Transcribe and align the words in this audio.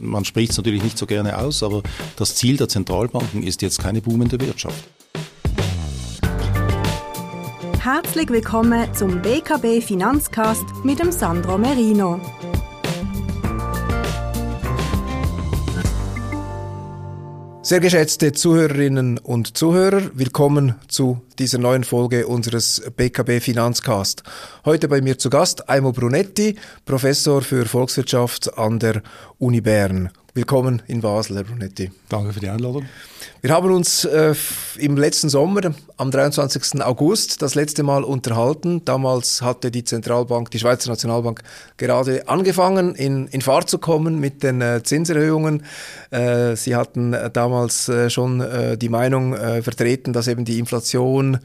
man 0.00 0.24
spricht 0.24 0.52
es 0.52 0.56
natürlich 0.56 0.82
nicht 0.82 0.98
so 0.98 1.06
gerne 1.06 1.38
aus, 1.38 1.62
aber 1.62 1.82
das 2.16 2.34
Ziel 2.34 2.56
der 2.56 2.68
Zentralbanken 2.68 3.42
ist 3.42 3.62
jetzt 3.62 3.80
keine 3.80 4.00
boomende 4.00 4.40
Wirtschaft. 4.40 4.88
Herzlich 7.78 8.28
willkommen 8.28 8.92
zum 8.94 9.22
BKB 9.22 9.82
Finanzcast 9.82 10.64
mit 10.84 10.98
dem 10.98 11.12
Sandro 11.12 11.56
Merino. 11.56 12.20
Sehr 17.70 17.78
geschätzte 17.78 18.32
Zuhörerinnen 18.32 19.18
und 19.18 19.56
Zuhörer, 19.56 20.10
willkommen 20.14 20.74
zu 20.88 21.20
dieser 21.38 21.58
neuen 21.58 21.84
Folge 21.84 22.26
unseres 22.26 22.82
BKB 22.96 23.40
Finanzcast. 23.40 24.24
Heute 24.64 24.88
bei 24.88 25.00
mir 25.00 25.18
zu 25.18 25.30
Gast 25.30 25.68
Aimo 25.68 25.92
Brunetti, 25.92 26.56
Professor 26.84 27.42
für 27.42 27.66
Volkswirtschaft 27.66 28.58
an 28.58 28.80
der 28.80 29.04
Uni 29.38 29.60
Bern. 29.60 30.10
Willkommen 30.32 30.80
in 30.86 31.00
Basel, 31.00 31.38
Herr 31.38 31.42
Brunetti. 31.42 31.90
Danke 32.08 32.32
für 32.32 32.38
die 32.38 32.48
Einladung. 32.48 32.84
Wir 33.40 33.50
haben 33.50 33.72
uns 33.72 34.04
äh, 34.04 34.32
im 34.78 34.96
letzten 34.96 35.28
Sommer, 35.28 35.74
am 35.96 36.10
23. 36.12 36.80
August, 36.82 37.42
das 37.42 37.56
letzte 37.56 37.82
Mal 37.82 38.04
unterhalten. 38.04 38.84
Damals 38.84 39.42
hatte 39.42 39.72
die 39.72 39.82
Zentralbank, 39.82 40.48
die 40.52 40.60
Schweizer 40.60 40.88
Nationalbank, 40.88 41.42
gerade 41.78 42.28
angefangen, 42.28 42.94
in, 42.94 43.26
in 43.26 43.40
Fahrt 43.40 43.68
zu 43.68 43.78
kommen 43.78 44.20
mit 44.20 44.44
den 44.44 44.60
äh, 44.60 44.84
Zinserhöhungen. 44.84 45.64
Äh, 46.12 46.54
sie 46.54 46.76
hatten 46.76 47.16
damals 47.32 47.88
äh, 47.88 48.08
schon 48.08 48.40
äh, 48.40 48.78
die 48.78 48.88
Meinung 48.88 49.34
äh, 49.34 49.62
vertreten, 49.62 50.12
dass 50.12 50.28
eben 50.28 50.44
die 50.44 50.60
Inflation 50.60 51.40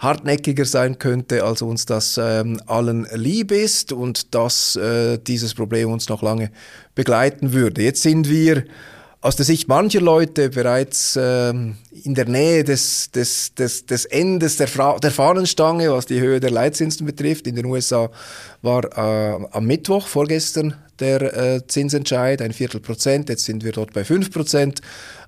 hartnäckiger 0.00 0.64
sein 0.64 0.98
könnte, 0.98 1.44
als 1.44 1.62
uns 1.62 1.86
das 1.86 2.18
ähm, 2.20 2.60
allen 2.66 3.06
lieb 3.14 3.52
ist 3.52 3.92
und 3.92 4.34
dass 4.34 4.74
äh, 4.76 5.18
dieses 5.18 5.54
Problem 5.54 5.92
uns 5.92 6.08
noch 6.08 6.22
lange 6.22 6.50
begleiten 6.94 7.52
würde. 7.52 7.82
Jetzt 7.82 8.02
sind 8.02 8.28
wir 8.28 8.64
aus 9.20 9.36
der 9.36 9.44
Sicht 9.44 9.68
mancher 9.68 10.00
Leute 10.00 10.48
bereits 10.48 11.18
ähm, 11.20 11.76
in 12.04 12.14
der 12.14 12.26
Nähe 12.26 12.64
des, 12.64 13.10
des, 13.10 13.54
des, 13.54 13.84
des 13.84 14.06
Endes 14.06 14.56
der, 14.56 14.68
Fra 14.68 14.98
der 14.98 15.10
Fahnenstange, 15.10 15.92
was 15.92 16.06
die 16.06 16.20
Höhe 16.20 16.40
der 16.40 16.50
Leitzinsen 16.50 17.04
betrifft. 17.04 17.46
In 17.46 17.54
den 17.54 17.66
USA 17.66 18.10
war 18.62 18.84
äh, 18.84 19.46
am 19.50 19.66
Mittwoch 19.66 20.06
vorgestern 20.06 20.74
der 21.00 21.36
äh, 21.36 21.66
Zinsentscheid, 21.66 22.42
ein 22.42 22.52
Viertel 22.52 22.80
Prozent, 22.80 23.28
jetzt 23.28 23.44
sind 23.44 23.64
wir 23.64 23.72
dort 23.72 23.92
bei 23.92 24.04
fünf 24.04 24.30
Prozent. 24.30 24.80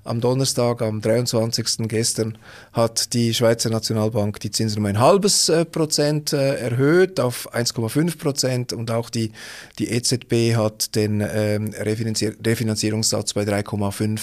Am 0.04 0.20
Donnerstag, 0.20 0.82
am 0.82 1.00
23. 1.00 1.88
gestern, 1.88 2.36
hat 2.72 3.12
die 3.14 3.32
Schweizer 3.34 3.70
Nationalbank 3.70 4.40
die 4.40 4.50
Zinsen 4.50 4.80
um 4.80 4.86
ein 4.86 4.98
halbes 4.98 5.48
äh, 5.48 5.64
Prozent 5.64 6.32
äh, 6.32 6.56
erhöht 6.56 7.20
auf 7.20 7.54
1,5 7.54 8.18
Prozent 8.18 8.72
und 8.72 8.90
auch 8.90 9.10
die, 9.10 9.30
die 9.78 9.90
EZB 9.90 10.56
hat 10.56 10.96
den 10.96 11.20
ähm, 11.20 11.72
Refinanzier 11.78 12.34
Refinanzierungssatz 12.44 13.32
bei 13.34 13.42
3,5 13.42 14.20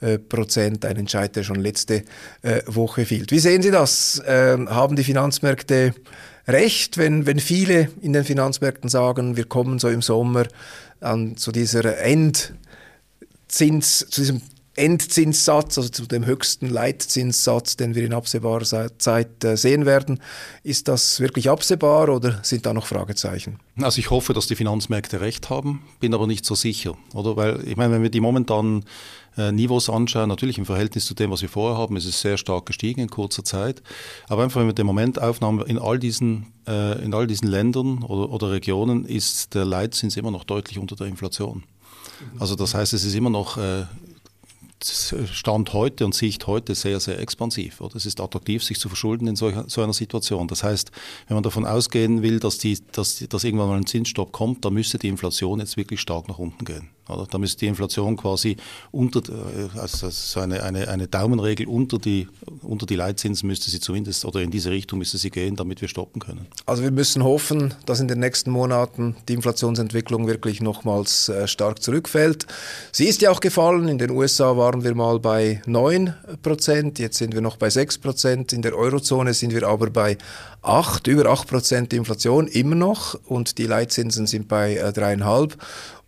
äh, 0.00 0.18
Prozent, 0.18 0.84
ein 0.84 0.96
Entscheid, 0.96 1.34
der 1.34 1.42
schon 1.42 1.56
letzte 1.56 2.04
äh, 2.42 2.62
Woche 2.66 3.04
fiel. 3.04 3.26
Wie 3.28 3.40
sehen 3.40 3.62
Sie 3.62 3.72
das? 3.72 4.22
Ähm, 4.26 4.70
haben 4.70 4.94
die 4.94 5.04
Finanzmärkte 5.04 5.92
recht, 6.48 6.98
wenn, 6.98 7.26
wenn 7.26 7.40
viele 7.40 7.88
in 8.00 8.12
den 8.12 8.24
Finanzmärkten 8.24 8.88
sagen, 8.88 9.36
wir 9.36 9.46
kommen 9.46 9.78
so 9.78 9.88
im 9.88 10.02
Sommer 10.02 10.44
an 11.00 11.36
zu 11.36 11.52
dieser 11.52 11.98
Endzins, 11.98 12.56
zu 14.08 14.20
diesem 14.20 14.42
Endzinssatz, 14.76 15.78
also 15.78 15.88
zu 15.88 16.06
dem 16.06 16.26
höchsten 16.26 16.68
Leitzinssatz, 16.68 17.76
den 17.76 17.94
wir 17.94 18.04
in 18.04 18.12
absehbarer 18.12 18.90
Zeit 18.98 19.42
äh, 19.42 19.56
sehen 19.56 19.86
werden. 19.86 20.20
Ist 20.62 20.88
das 20.88 21.18
wirklich 21.20 21.48
absehbar 21.48 22.10
oder 22.10 22.40
sind 22.42 22.66
da 22.66 22.74
noch 22.74 22.86
Fragezeichen? 22.86 23.58
Also 23.80 23.98
ich 23.98 24.10
hoffe, 24.10 24.34
dass 24.34 24.46
die 24.46 24.54
Finanzmärkte 24.54 25.20
recht 25.20 25.50
haben, 25.50 25.82
bin 26.00 26.14
aber 26.14 26.26
nicht 26.26 26.44
so 26.44 26.54
sicher, 26.54 26.96
oder? 27.14 27.36
Weil 27.36 27.66
ich 27.66 27.76
meine, 27.76 27.94
wenn 27.94 28.02
wir 28.02 28.10
die 28.10 28.20
momentanen 28.20 28.84
äh, 29.36 29.50
Niveaus 29.52 29.88
anschauen, 29.88 30.28
natürlich 30.28 30.58
im 30.58 30.66
Verhältnis 30.66 31.06
zu 31.06 31.14
dem, 31.14 31.30
was 31.30 31.42
wir 31.42 31.48
vorher 31.48 31.78
haben, 31.78 31.96
ist 31.96 32.04
es 32.04 32.20
sehr 32.20 32.36
stark 32.36 32.66
gestiegen 32.66 33.00
in 33.00 33.08
kurzer 33.08 33.44
Zeit. 33.44 33.82
Aber 34.28 34.42
einfach 34.42 34.60
wenn 34.60 34.66
wir 34.66 34.74
den 34.74 34.86
Moment 34.86 35.20
aufnehmen, 35.20 35.60
in 35.66 35.78
all 35.78 35.98
diesen, 35.98 36.52
äh, 36.66 37.02
in 37.02 37.14
all 37.14 37.26
diesen 37.26 37.48
Ländern 37.48 38.02
oder, 38.02 38.30
oder 38.30 38.50
Regionen 38.50 39.04
ist 39.04 39.54
der 39.54 39.64
Leitzins 39.64 40.16
immer 40.16 40.30
noch 40.30 40.44
deutlich 40.44 40.78
unter 40.78 40.96
der 40.96 41.06
Inflation. 41.06 41.64
Also 42.38 42.54
das 42.54 42.74
heißt, 42.74 42.94
es 42.94 43.04
ist 43.04 43.14
immer 43.14 43.30
noch 43.30 43.58
Stand 44.82 45.72
heute 45.72 46.04
und 46.04 46.14
Sicht 46.14 46.46
heute 46.46 46.74
sehr, 46.74 47.00
sehr 47.00 47.18
expansiv. 47.18 47.80
Oder? 47.80 47.96
Es 47.96 48.06
ist 48.06 48.20
attraktiv, 48.20 48.62
sich 48.62 48.78
zu 48.78 48.88
verschulden 48.88 49.26
in 49.26 49.36
so, 49.36 49.52
so, 49.68 49.82
einer 49.82 49.92
Situation. 49.92 50.48
Das 50.48 50.62
heißt, 50.62 50.90
wenn 51.28 51.34
man 51.34 51.42
davon 51.42 51.64
ausgehen 51.64 52.22
will, 52.22 52.40
dass, 52.40 52.58
die, 52.58 52.78
dass, 52.92 53.24
dass 53.28 53.44
irgendwann 53.44 53.68
mal 53.68 53.78
ein 53.78 53.86
Zinsstopp 53.86 54.32
kommt, 54.32 54.64
dann 54.64 54.74
müsste 54.74 54.98
die 54.98 55.08
Inflation 55.08 55.60
jetzt 55.60 55.76
wirklich 55.76 56.00
stark 56.00 56.28
nach 56.28 56.38
unten 56.38 56.64
gehen. 56.64 56.90
Oder? 57.08 57.26
Da 57.30 57.38
müsste 57.38 57.60
die 57.60 57.66
Inflation 57.66 58.16
quasi 58.16 58.56
unter, 58.90 59.20
äh, 59.20 59.78
also 59.78 60.10
so 60.10 60.40
eine, 60.40 60.62
eine, 60.62 60.88
eine 60.88 61.06
Daumenregel 61.06 61.66
unter 61.66 61.98
die, 61.98 62.28
unter 62.62 62.86
die 62.86 62.96
Leitzinsen 62.96 63.46
müsste 63.46 63.70
sie 63.70 63.80
zumindest, 63.80 64.24
oder 64.24 64.40
in 64.40 64.50
diese 64.50 64.70
Richtung 64.70 64.98
müsste 64.98 65.18
sie 65.18 65.30
gehen, 65.30 65.56
damit 65.56 65.80
wir 65.80 65.88
stoppen 65.88 66.20
können. 66.20 66.46
Also 66.66 66.82
wir 66.82 66.90
müssen 66.90 67.22
hoffen, 67.22 67.74
dass 67.86 68.00
in 68.00 68.08
den 68.08 68.18
nächsten 68.18 68.50
Monaten 68.50 69.16
die 69.28 69.34
Inflationsentwicklung 69.34 70.26
wirklich 70.26 70.60
nochmals 70.60 71.28
äh, 71.28 71.46
stark 71.46 71.82
zurückfällt. 71.82 72.46
Sie 72.92 73.06
ist 73.06 73.22
ja 73.22 73.30
auch 73.30 73.40
gefallen. 73.40 73.88
In 73.88 73.98
den 73.98 74.10
USA 74.10 74.56
waren 74.56 74.82
wir 74.82 74.94
mal 74.94 75.20
bei 75.20 75.62
9 75.66 76.14
Prozent, 76.42 76.98
jetzt 76.98 77.18
sind 77.18 77.34
wir 77.34 77.40
noch 77.40 77.56
bei 77.56 77.70
6 77.70 77.98
Prozent. 77.98 78.52
In 78.52 78.62
der 78.62 78.76
Eurozone 78.76 79.34
sind 79.34 79.52
wir 79.52 79.66
aber 79.66 79.90
bei 79.90 80.18
8, 80.62 81.06
über 81.06 81.26
8 81.26 81.46
Prozent 81.46 81.92
Inflation 81.92 82.48
immer 82.48 82.74
noch 82.74 83.18
und 83.26 83.58
die 83.58 83.66
Leitzinsen 83.66 84.26
sind 84.26 84.48
bei 84.48 84.76
äh, 84.76 84.88
3,5. 84.88 85.52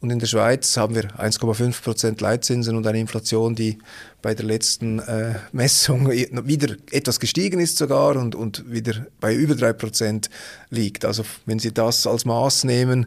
Und 0.00 0.10
in 0.10 0.20
der 0.20 0.28
Schweiz 0.28 0.76
haben 0.76 0.94
wir 0.94 1.04
1,5 1.18 1.82
Prozent 1.82 2.20
Leitzinsen 2.20 2.76
und 2.76 2.86
eine 2.86 3.00
Inflation, 3.00 3.56
die 3.56 3.78
bei 4.22 4.32
der 4.32 4.46
letzten 4.46 5.00
äh, 5.00 5.34
Messung 5.50 6.08
wieder 6.08 6.76
etwas 6.92 7.18
gestiegen 7.18 7.58
ist 7.58 7.78
sogar 7.78 8.16
und, 8.16 8.36
und 8.36 8.70
wieder 8.70 9.06
bei 9.20 9.34
über 9.34 9.56
3 9.56 9.72
Prozent 9.72 10.30
liegt. 10.70 11.04
Also 11.04 11.24
wenn 11.46 11.58
Sie 11.58 11.72
das 11.72 12.06
als 12.06 12.24
Maß 12.24 12.62
nehmen, 12.62 13.06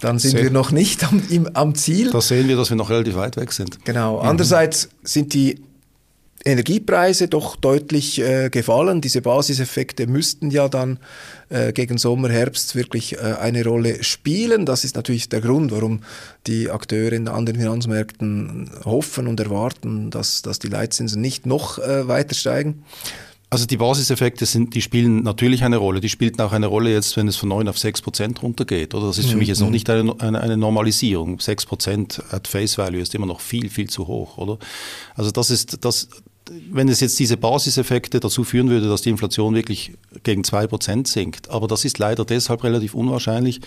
dann 0.00 0.18
sind 0.18 0.32
sehen. 0.32 0.42
wir 0.42 0.50
noch 0.50 0.72
nicht 0.72 1.04
am, 1.04 1.22
im, 1.30 1.48
am 1.54 1.76
Ziel. 1.76 2.10
Da 2.10 2.20
sehen 2.20 2.48
wir, 2.48 2.56
dass 2.56 2.70
wir 2.70 2.76
noch 2.76 2.90
relativ 2.90 3.14
weit 3.14 3.36
weg 3.36 3.52
sind. 3.52 3.84
Genau. 3.84 4.20
Mhm. 4.20 4.28
Andererseits 4.28 4.88
sind 5.04 5.34
die 5.34 5.62
Energiepreise 6.44 7.28
doch 7.28 7.56
deutlich 7.56 8.20
äh, 8.20 8.50
gefallen. 8.50 9.00
Diese 9.00 9.22
Basiseffekte 9.22 10.06
müssten 10.06 10.50
ja 10.50 10.68
dann 10.68 10.98
äh, 11.48 11.72
gegen 11.72 11.98
Sommer, 11.98 12.30
Herbst 12.30 12.74
wirklich 12.74 13.16
äh, 13.16 13.36
eine 13.40 13.64
Rolle 13.64 14.02
spielen. 14.02 14.66
Das 14.66 14.84
ist 14.84 14.96
natürlich 14.96 15.28
der 15.28 15.40
Grund, 15.40 15.70
warum 15.70 16.00
die 16.46 16.70
Akteure 16.70 17.12
in 17.12 17.28
anderen 17.28 17.60
Finanzmärkten 17.60 18.70
hoffen 18.84 19.28
und 19.28 19.38
erwarten, 19.38 20.10
dass, 20.10 20.42
dass 20.42 20.58
die 20.58 20.68
Leitzinsen 20.68 21.20
nicht 21.20 21.46
noch 21.46 21.78
äh, 21.78 22.08
weiter 22.08 22.34
steigen. 22.34 22.84
Also 23.52 23.66
die 23.66 23.76
Basiseffekte 23.76 24.46
sind, 24.46 24.74
die 24.74 24.80
spielen 24.80 25.24
natürlich 25.24 25.62
eine 25.62 25.76
Rolle. 25.76 26.00
Die 26.00 26.08
spielten 26.08 26.40
auch 26.40 26.52
eine 26.52 26.68
Rolle 26.68 26.90
jetzt, 26.90 27.18
wenn 27.18 27.28
es 27.28 27.36
von 27.36 27.50
9 27.50 27.68
auf 27.68 27.78
6 27.78 28.00
Prozent 28.00 28.42
runtergeht. 28.42 28.94
Oder 28.94 29.08
das 29.08 29.18
ist 29.18 29.26
für 29.26 29.34
mhm. 29.34 29.40
mich 29.40 29.48
jetzt 29.48 29.60
noch 29.60 29.68
nicht 29.68 29.90
eine, 29.90 30.18
eine, 30.20 30.40
eine 30.40 30.56
Normalisierung. 30.56 31.38
6 31.38 31.66
Prozent 31.66 32.22
at 32.30 32.48
Face 32.48 32.78
Value 32.78 33.02
ist 33.02 33.14
immer 33.14 33.26
noch 33.26 33.40
viel, 33.40 33.68
viel 33.68 33.90
zu 33.90 34.06
hoch, 34.06 34.38
oder? 34.38 34.58
Also 35.16 35.30
das 35.32 35.50
ist, 35.50 35.84
das, 35.84 36.08
wenn 36.70 36.88
es 36.88 37.00
jetzt 37.00 37.18
diese 37.18 37.36
Basiseffekte 37.36 38.20
dazu 38.20 38.44
führen 38.44 38.68
würde, 38.68 38.88
dass 38.88 39.02
die 39.02 39.10
Inflation 39.10 39.54
wirklich 39.54 39.92
gegen 40.22 40.42
2% 40.42 41.06
sinkt, 41.06 41.50
aber 41.50 41.66
das 41.66 41.84
ist 41.84 41.98
leider 41.98 42.24
deshalb 42.24 42.64
relativ 42.64 42.94
unwahrscheinlich, 42.94 43.60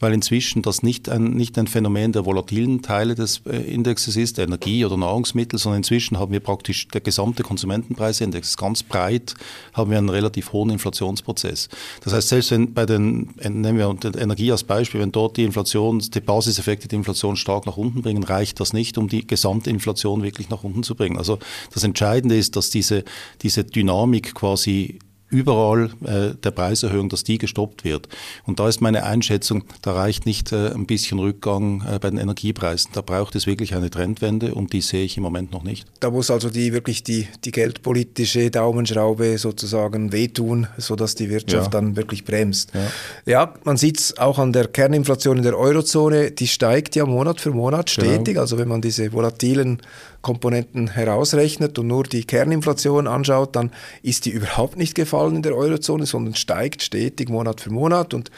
weil 0.00 0.12
inzwischen 0.12 0.62
das 0.62 0.82
nicht 0.82 1.08
ein, 1.08 1.24
nicht 1.24 1.58
ein 1.58 1.66
Phänomen 1.66 2.12
der 2.12 2.24
volatilen 2.24 2.82
Teile 2.82 3.14
des 3.14 3.42
äh, 3.46 3.56
Indexes 3.56 4.16
ist, 4.16 4.38
Energie 4.38 4.84
oder 4.84 4.96
Nahrungsmittel, 4.96 5.58
sondern 5.58 5.78
inzwischen 5.78 6.18
haben 6.18 6.32
wir 6.32 6.40
praktisch 6.40 6.88
der 6.88 7.00
gesamte 7.00 7.42
Konsumentenpreisindex 7.42 8.56
ganz 8.56 8.82
breit, 8.82 9.34
haben 9.72 9.90
wir 9.90 9.98
einen 9.98 10.08
relativ 10.08 10.52
hohen 10.52 10.70
Inflationsprozess. 10.70 11.68
Das 12.02 12.12
heißt, 12.12 12.28
selbst 12.28 12.50
wenn 12.50 12.74
bei 12.74 12.86
den, 12.86 13.30
nehmen 13.42 13.78
wir 13.78 13.94
Energie 14.20 14.50
als 14.50 14.64
Beispiel, 14.64 15.00
wenn 15.00 15.12
dort 15.12 15.36
die 15.36 15.44
Inflation, 15.44 15.98
die 15.98 16.20
Basiseffekte 16.20 16.88
die 16.88 16.96
Inflation 16.96 17.36
stark 17.36 17.66
nach 17.66 17.76
unten 17.76 18.02
bringen, 18.02 18.22
reicht 18.22 18.60
das 18.60 18.72
nicht, 18.72 18.98
um 18.98 19.08
die 19.08 19.26
gesamte 19.26 19.70
Inflation 19.70 20.22
wirklich 20.22 20.48
nach 20.48 20.64
unten 20.64 20.82
zu 20.82 20.94
bringen. 20.94 21.18
Also 21.18 21.38
das 21.72 21.84
Entscheidende 21.84 22.31
Entscheidende 22.32 22.38
ist, 22.38 22.56
dass 22.56 22.70
diese, 22.70 23.04
diese 23.42 23.64
Dynamik 23.64 24.34
quasi 24.34 24.98
überall 25.32 25.90
äh, 26.04 26.34
der 26.42 26.50
Preiserhöhung, 26.50 27.08
dass 27.08 27.24
die 27.24 27.38
gestoppt 27.38 27.84
wird. 27.84 28.08
Und 28.44 28.60
da 28.60 28.68
ist 28.68 28.80
meine 28.80 29.04
Einschätzung, 29.04 29.64
da 29.80 29.92
reicht 29.92 30.26
nicht 30.26 30.52
äh, 30.52 30.68
ein 30.68 30.86
bisschen 30.86 31.18
Rückgang 31.18 31.82
äh, 31.82 31.98
bei 31.98 32.10
den 32.10 32.18
Energiepreisen. 32.18 32.90
Da 32.92 33.00
braucht 33.00 33.34
es 33.34 33.46
wirklich 33.46 33.74
eine 33.74 33.90
Trendwende 33.90 34.54
und 34.54 34.72
die 34.72 34.82
sehe 34.82 35.04
ich 35.04 35.16
im 35.16 35.22
Moment 35.22 35.50
noch 35.50 35.64
nicht. 35.64 35.86
Da 36.00 36.10
muss 36.10 36.30
also 36.30 36.50
die 36.50 36.72
wirklich 36.72 37.02
die, 37.02 37.26
die 37.44 37.50
geldpolitische 37.50 38.50
Daumenschraube 38.50 39.38
sozusagen 39.38 40.12
wehtun, 40.12 40.66
sodass 40.76 41.14
die 41.14 41.30
Wirtschaft 41.30 41.72
ja. 41.72 41.80
dann 41.80 41.96
wirklich 41.96 42.24
bremst. 42.24 42.72
Ja, 42.74 43.32
ja 43.32 43.54
man 43.64 43.78
sieht 43.78 43.98
es 43.98 44.18
auch 44.18 44.38
an 44.38 44.52
der 44.52 44.68
Kerninflation 44.68 45.38
in 45.38 45.42
der 45.42 45.58
Eurozone, 45.58 46.30
die 46.30 46.46
steigt 46.46 46.94
ja 46.94 47.06
Monat 47.06 47.40
für 47.40 47.50
Monat 47.50 47.90
genau. 47.94 48.06
stetig. 48.06 48.24
Genau. 48.34 48.40
Also 48.42 48.58
wenn 48.58 48.68
man 48.68 48.82
diese 48.82 49.12
volatilen 49.12 49.80
Komponenten 50.20 50.88
herausrechnet 50.88 51.78
und 51.78 51.88
nur 51.88 52.04
die 52.04 52.24
Kerninflation 52.24 53.06
anschaut, 53.06 53.56
dann 53.56 53.72
ist 54.02 54.24
die 54.24 54.30
überhaupt 54.30 54.76
nicht 54.76 54.94
gefallen 54.94 55.21
in 55.30 55.42
der 55.42 55.56
Eurozone, 55.56 56.06
sondern 56.06 56.34
steigt 56.34 56.82
stetig 56.82 57.28
Monat 57.28 57.60
für 57.60 57.70
Monat 57.70 58.14
und 58.14 58.30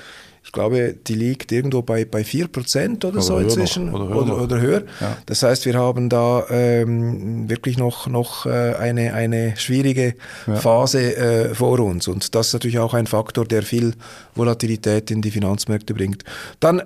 Ich 0.46 0.52
glaube, 0.52 0.94
die 1.06 1.14
liegt 1.14 1.52
irgendwo 1.52 1.80
bei, 1.80 2.04
bei 2.04 2.20
4% 2.20 2.96
oder, 2.96 3.08
oder 3.08 3.22
so 3.22 3.38
inzwischen 3.38 3.94
oder 3.94 4.08
höher. 4.08 4.16
Oder, 4.16 4.42
oder 4.42 4.60
höher. 4.60 4.82
Ja. 5.00 5.16
Das 5.24 5.42
heißt, 5.42 5.64
wir 5.64 5.74
haben 5.74 6.10
da 6.10 6.44
ähm, 6.50 7.48
wirklich 7.48 7.78
noch, 7.78 8.06
noch 8.08 8.44
äh, 8.44 8.74
eine, 8.74 9.14
eine 9.14 9.56
schwierige 9.56 10.14
ja. 10.46 10.56
Phase 10.56 11.16
äh, 11.16 11.54
vor 11.54 11.80
uns. 11.80 12.08
Und 12.08 12.34
das 12.34 12.48
ist 12.48 12.52
natürlich 12.52 12.78
auch 12.78 12.92
ein 12.92 13.06
Faktor, 13.06 13.46
der 13.46 13.62
viel 13.62 13.94
Volatilität 14.34 15.10
in 15.10 15.22
die 15.22 15.30
Finanzmärkte 15.30 15.94
bringt. 15.94 16.24
Dann 16.60 16.82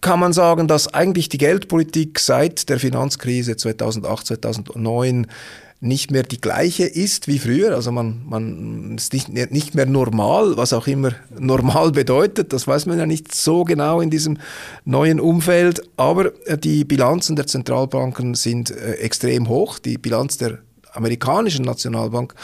kann 0.00 0.20
man 0.20 0.32
sagen, 0.32 0.68
dass 0.68 0.94
eigentlich 0.94 1.28
die 1.28 1.38
Geldpolitik 1.38 2.20
seit 2.20 2.68
der 2.68 2.78
Finanzkrise 2.78 3.56
2008, 3.56 4.26
2009 4.28 5.26
nicht 5.80 6.10
mehr 6.10 6.22
die 6.22 6.40
gleiche 6.40 6.84
ist 6.84 7.26
wie 7.26 7.38
früher. 7.38 7.74
Also 7.74 7.90
man, 7.90 8.22
man 8.28 8.96
ist 8.96 9.14
nicht, 9.14 9.30
nicht 9.30 9.74
mehr 9.74 9.86
normal, 9.86 10.56
was 10.58 10.74
auch 10.74 10.86
immer 10.86 11.12
normal 11.38 11.92
bedeutet. 11.92 12.52
Das 12.52 12.68
weiß 12.68 12.84
man 12.84 12.98
ja 12.98 13.06
nicht 13.06 13.34
so 13.34 13.64
genau 13.64 14.02
in 14.02 14.10
diesem 14.10 14.38
neuen 14.84 15.20
Umfeld. 15.20 15.82
Aber 15.96 16.32
äh, 16.46 16.58
die 16.58 16.84
Bilanzen 16.84 17.34
der 17.34 17.46
Zentralbanken 17.46 18.34
sind 18.34 18.70
äh, 18.70 18.92
extrem 18.96 19.48
hoch. 19.48 19.78
Die 19.78 19.96
Bilanz 19.96 20.36
der 20.36 20.58
amerikanischen 20.92 21.64
Nationalbank 21.64 22.34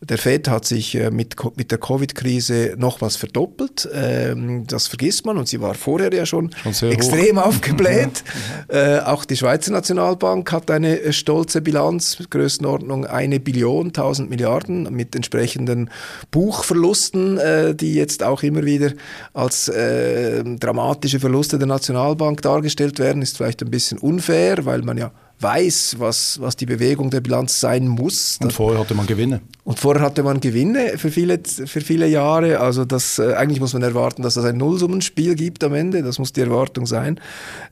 der 0.00 0.18
Fed 0.18 0.48
hat 0.48 0.66
sich 0.66 0.94
äh, 0.94 1.10
mit, 1.10 1.36
mit 1.56 1.70
der 1.70 1.78
Covid-Krise 1.78 2.74
nochmals 2.76 3.16
verdoppelt. 3.16 3.88
Ähm, 3.94 4.66
das 4.66 4.88
vergisst 4.88 5.24
man 5.24 5.38
und 5.38 5.48
sie 5.48 5.60
war 5.60 5.74
vorher 5.74 6.12
ja 6.12 6.26
schon, 6.26 6.50
schon 6.72 6.90
extrem 6.90 7.38
hoch. 7.38 7.46
aufgebläht. 7.46 8.22
äh, 8.68 8.98
auch 8.98 9.24
die 9.24 9.36
Schweizer 9.36 9.72
Nationalbank 9.72 10.52
hat 10.52 10.70
eine 10.70 11.00
äh, 11.00 11.12
stolze 11.12 11.62
Bilanz, 11.62 12.18
Größenordnung 12.28 13.06
eine 13.06 13.40
Billion, 13.40 13.86
1000 13.88 14.28
Milliarden 14.28 14.94
mit 14.94 15.14
entsprechenden 15.14 15.90
Buchverlusten, 16.30 17.76
die 17.76 17.94
jetzt 17.94 18.22
auch 18.22 18.42
immer 18.42 18.64
wieder 18.64 18.92
als 19.32 19.66
dramatische 19.66 21.20
Verluste 21.20 21.58
der 21.58 21.66
Nationalbank 21.66 22.42
dargestellt 22.42 22.98
werden. 22.98 23.22
Ist 23.22 23.36
vielleicht 23.36 23.62
ein 23.62 23.70
bisschen 23.70 23.98
unfair, 23.98 24.64
weil 24.64 24.82
man 24.82 24.98
ja 24.98 25.12
weiß, 25.40 25.96
was, 25.98 26.40
was 26.40 26.56
die 26.56 26.66
Bewegung 26.66 27.10
der 27.10 27.20
Bilanz 27.20 27.60
sein 27.60 27.88
muss. 27.88 28.38
Und 28.42 28.52
vorher 28.52 28.80
hatte 28.80 28.94
man 28.94 29.06
Gewinne. 29.06 29.40
Und 29.64 29.78
vorher 29.78 30.02
hatte 30.02 30.22
man 30.22 30.40
Gewinne 30.40 30.96
für 30.96 31.10
viele, 31.10 31.38
für 31.44 31.80
viele 31.80 32.06
Jahre. 32.06 32.60
Also 32.60 32.84
das, 32.84 33.18
äh, 33.18 33.34
eigentlich 33.34 33.60
muss 33.60 33.74
man 33.74 33.82
erwarten, 33.82 34.22
dass 34.22 34.36
es 34.36 34.44
ein 34.44 34.56
Nullsummenspiel 34.56 35.34
gibt 35.34 35.62
am 35.64 35.74
Ende. 35.74 36.02
Das 36.02 36.18
muss 36.18 36.32
die 36.32 36.40
Erwartung 36.40 36.86
sein. 36.86 37.20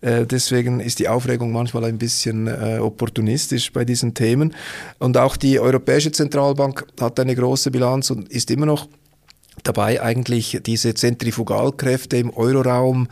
Äh, 0.02 0.26
deswegen 0.26 0.81
ist 0.81 0.99
die 0.99 1.08
Aufregung 1.08 1.52
manchmal 1.52 1.84
ein 1.84 1.96
bisschen 1.96 2.49
äh, 2.49 2.78
opportunistisch 2.81 3.72
bei 3.72 3.84
diesen 3.84 4.12
Themen. 4.12 4.55
Und 4.99 5.17
auch 5.17 5.37
die 5.37 5.58
Europäische 5.58 6.12
Zentralbank 6.12 6.84
hat 7.00 7.19
eine 7.19 7.34
große 7.34 7.70
Bilanz 7.70 8.10
und 8.10 8.28
ist 8.28 8.50
immer 8.50 8.67
noch 8.67 8.88
dabei 9.62 10.02
eigentlich 10.02 10.60
diese 10.64 10.94
Zentrifugalkräfte 10.94 12.16
im 12.16 12.30
Euroraum 12.30 13.08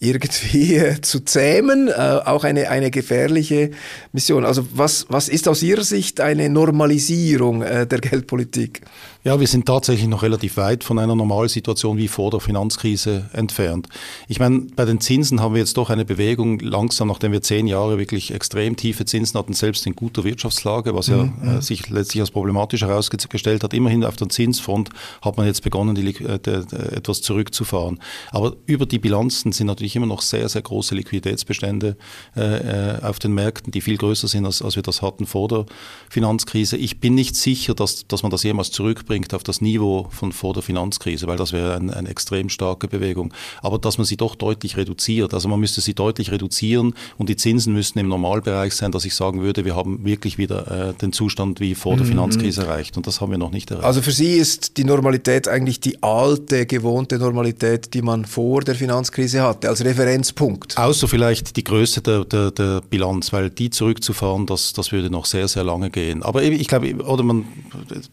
irgendwie 0.00 0.82
zu 1.02 1.20
zähmen, 1.20 1.88
äh, 1.88 1.92
auch 1.92 2.44
eine, 2.44 2.70
eine 2.70 2.90
gefährliche 2.90 3.70
Mission. 4.12 4.44
Also 4.44 4.66
was, 4.74 5.06
was 5.08 5.28
ist 5.28 5.48
aus 5.48 5.62
Ihrer 5.62 5.84
Sicht 5.84 6.20
eine 6.20 6.48
Normalisierung 6.48 7.62
äh, 7.62 7.86
der 7.86 8.00
Geldpolitik? 8.00 8.82
Ja, 9.24 9.38
wir 9.38 9.46
sind 9.46 9.66
tatsächlich 9.66 10.08
noch 10.08 10.24
relativ 10.24 10.56
weit 10.56 10.82
von 10.82 10.98
einer 10.98 11.14
Normalsituation 11.14 11.96
wie 11.96 12.08
vor 12.08 12.32
der 12.32 12.40
Finanzkrise 12.40 13.30
entfernt. 13.32 13.86
Ich 14.26 14.40
meine, 14.40 14.66
bei 14.74 14.84
den 14.84 15.00
Zinsen 15.00 15.40
haben 15.40 15.54
wir 15.54 15.60
jetzt 15.60 15.76
doch 15.76 15.90
eine 15.90 16.04
Bewegung 16.04 16.58
langsam, 16.58 17.06
nachdem 17.06 17.30
wir 17.30 17.40
zehn 17.40 17.68
Jahre 17.68 17.98
wirklich 17.98 18.34
extrem 18.34 18.74
tiefe 18.74 19.04
Zinsen 19.04 19.38
hatten, 19.38 19.52
selbst 19.52 19.86
in 19.86 19.94
guter 19.94 20.24
Wirtschaftslage, 20.24 20.96
was 20.96 21.06
ja 21.06 21.18
mhm. 21.18 21.58
äh, 21.58 21.62
sich 21.62 21.88
letztlich 21.88 22.20
als 22.20 22.32
problematisch 22.32 22.82
herausgestellt 22.82 23.62
hat. 23.62 23.74
Immerhin 23.74 24.02
auf 24.02 24.16
der 24.16 24.28
Zinsfront 24.28 24.90
hat 25.22 25.36
man 25.36 25.46
jetzt 25.46 25.62
begonnen, 25.62 25.94
die, 25.94 26.04
äh, 26.24 26.40
die, 26.40 26.66
die, 26.66 26.76
etwas 26.76 27.22
zurückzufahren. 27.22 28.00
Aber 28.32 28.56
über 28.66 28.86
die 28.86 28.98
Bilanzen 28.98 29.52
sind 29.52 29.68
natürlich 29.68 29.94
immer 29.94 30.06
noch 30.06 30.22
sehr, 30.22 30.48
sehr 30.48 30.62
große 30.62 30.96
Liquiditätsbestände 30.96 31.96
äh, 32.36 32.96
äh, 32.96 33.02
auf 33.02 33.20
den 33.20 33.34
Märkten, 33.34 33.70
die 33.70 33.82
viel 33.82 33.98
größer 33.98 34.26
sind, 34.26 34.46
als, 34.46 34.62
als 34.62 34.74
wir 34.74 34.82
das 34.82 35.00
hatten 35.00 35.26
vor 35.26 35.46
der 35.46 35.66
Finanzkrise. 36.10 36.76
Ich 36.76 36.98
bin 36.98 37.14
nicht 37.14 37.36
sicher, 37.36 37.74
dass, 37.74 38.08
dass 38.08 38.24
man 38.24 38.32
das 38.32 38.42
jemals 38.42 38.72
zurückbringt 38.72 39.11
zurückbringt 39.12 39.34
auf 39.34 39.42
das 39.42 39.60
Niveau 39.60 40.06
von 40.10 40.32
vor 40.32 40.54
der 40.54 40.62
Finanzkrise, 40.62 41.26
weil 41.26 41.36
das 41.36 41.52
wäre 41.52 41.76
ein, 41.76 41.90
eine 41.90 42.08
extrem 42.08 42.48
starke 42.48 42.88
Bewegung. 42.88 43.32
Aber 43.60 43.78
dass 43.78 43.98
man 43.98 44.06
sie 44.06 44.16
doch 44.16 44.34
deutlich 44.34 44.76
reduziert. 44.76 45.34
Also 45.34 45.48
man 45.48 45.60
müsste 45.60 45.80
sie 45.80 45.94
deutlich 45.94 46.30
reduzieren 46.30 46.94
und 47.18 47.28
die 47.28 47.36
Zinsen 47.36 47.74
müssten 47.74 47.98
im 47.98 48.08
Normalbereich 48.08 48.74
sein, 48.74 48.92
dass 48.92 49.04
ich 49.04 49.14
sagen 49.14 49.42
würde, 49.42 49.64
wir 49.64 49.76
haben 49.76 50.04
wirklich 50.04 50.38
wieder 50.38 50.90
äh, 50.90 50.94
den 50.94 51.12
Zustand 51.12 51.60
wie 51.60 51.74
vor 51.74 51.96
der 51.96 52.04
mhm. 52.04 52.10
Finanzkrise 52.10 52.62
erreicht. 52.62 52.96
Und 52.96 53.06
das 53.06 53.20
haben 53.20 53.30
wir 53.30 53.38
noch 53.38 53.50
nicht 53.50 53.70
erreicht. 53.70 53.86
Also 53.86 54.02
für 54.02 54.12
Sie 54.12 54.36
ist 54.36 54.76
die 54.76 54.84
Normalität 54.84 55.48
eigentlich 55.48 55.80
die 55.80 56.02
alte, 56.02 56.66
gewohnte 56.66 57.18
Normalität, 57.18 57.92
die 57.94 58.02
man 58.02 58.24
vor 58.24 58.62
der 58.62 58.74
Finanzkrise 58.74 59.42
hatte, 59.42 59.68
als 59.68 59.84
Referenzpunkt. 59.84 60.78
Außer 60.78 61.08
vielleicht 61.08 61.56
die 61.56 61.64
Größe 61.64 62.00
der, 62.00 62.24
der, 62.24 62.50
der 62.50 62.80
Bilanz, 62.88 63.32
weil 63.32 63.50
die 63.50 63.70
zurückzufahren, 63.70 64.46
das, 64.46 64.72
das 64.72 64.92
würde 64.92 65.10
noch 65.10 65.26
sehr, 65.26 65.48
sehr 65.48 65.64
lange 65.64 65.90
gehen. 65.90 66.22
Aber 66.22 66.42
ich 66.42 66.68
glaube, 66.68 66.94
oder 67.04 67.22
man, 67.22 67.44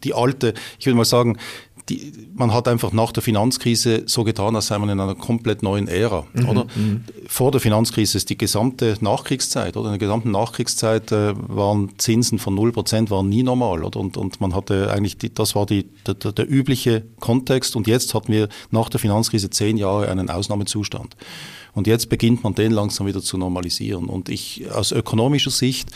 die 0.04 0.14
alte, 0.14 0.54
ich 0.78 0.86
würde 0.90 0.96
mal 0.96 1.04
sagen, 1.04 1.38
die, 1.88 2.12
man 2.34 2.52
hat 2.54 2.68
einfach 2.68 2.92
nach 2.92 3.12
der 3.12 3.22
Finanzkrise 3.22 4.04
so 4.06 4.24
getan, 4.24 4.54
als 4.54 4.68
sei 4.68 4.78
man 4.78 4.88
in 4.88 5.00
einer 5.00 5.14
komplett 5.14 5.62
neuen 5.62 5.88
Ära, 5.88 6.26
mhm, 6.32 6.48
oder? 6.48 6.66
Mhm. 6.74 7.04
Vor 7.26 7.50
der 7.50 7.60
Finanzkrise 7.60 8.16
ist 8.16 8.30
die 8.30 8.38
gesamte 8.38 8.96
Nachkriegszeit, 9.00 9.76
oder? 9.76 9.86
In 9.86 9.92
der 9.92 9.98
gesamten 9.98 10.30
Nachkriegszeit 10.30 11.10
äh, 11.12 11.34
waren 11.36 11.90
Zinsen 11.98 12.38
von 12.38 12.56
0% 12.56 13.10
waren 13.10 13.28
nie 13.28 13.42
normal, 13.42 13.84
oder? 13.84 13.98
Und, 13.98 14.16
und 14.16 14.40
man 14.40 14.54
hatte 14.54 14.90
eigentlich, 14.92 15.18
die, 15.18 15.32
das 15.32 15.54
war 15.54 15.66
die, 15.66 15.86
der, 16.06 16.14
der, 16.14 16.50
übliche 16.50 17.04
Kontext 17.18 17.76
und 17.76 17.86
jetzt 17.86 18.14
hatten 18.14 18.32
wir 18.32 18.48
nach 18.70 18.88
der 18.88 19.00
Finanzkrise 19.00 19.50
zehn 19.50 19.76
Jahre 19.76 20.08
einen 20.08 20.30
Ausnahmezustand. 20.30 21.16
Und 21.72 21.86
jetzt 21.86 22.08
beginnt 22.08 22.42
man 22.42 22.54
den 22.54 22.72
langsam 22.72 23.06
wieder 23.06 23.22
zu 23.22 23.38
normalisieren. 23.38 24.06
Und 24.06 24.28
ich, 24.28 24.70
aus 24.72 24.90
ökonomischer 24.90 25.52
Sicht, 25.52 25.90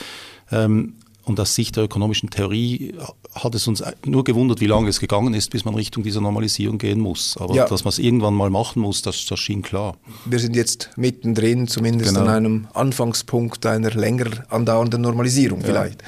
ähm, 0.53 0.95
und 1.25 1.41
aus 1.41 1.55
Sicht 1.55 1.77
der 1.77 1.85
ökonomischen 1.85 2.31
Theorie 2.31 2.95
hat 3.35 3.55
es 3.55 3.67
uns 3.67 3.83
nur 4.05 4.25
gewundert, 4.25 4.61
wie 4.61 4.67
lange 4.67 4.89
es 4.89 5.01
gegangen 5.01 5.35
ist, 5.35 5.51
bis 5.51 5.65
man 5.65 5.75
Richtung 5.75 6.03
dieser 6.03 6.21
Normalisierung 6.21 6.79
gehen 6.79 7.01
muss. 7.01 7.37
Aber 7.39 7.55
ja. 7.55 7.67
dass 7.67 7.85
man 7.85 7.91
es 7.91 7.99
irgendwann 7.99 8.35
mal 8.35 8.51
machen 8.51 8.83
muss, 8.83 9.03
das, 9.03 9.25
das 9.27 9.39
schien 9.39 9.63
klar. 9.63 9.97
Wir 10.25 10.39
sind 10.39 10.55
jetzt 10.55 10.91
mittendrin, 10.97 11.67
zumindest 11.67 12.11
genau. 12.11 12.27
an 12.27 12.29
einem 12.29 12.67
Anfangspunkt 12.75 13.65
einer 13.67 13.91
länger 13.91 14.45
andauernden 14.51 15.01
Normalisierung 15.01 15.61
ja. 15.61 15.67
vielleicht. 15.67 16.03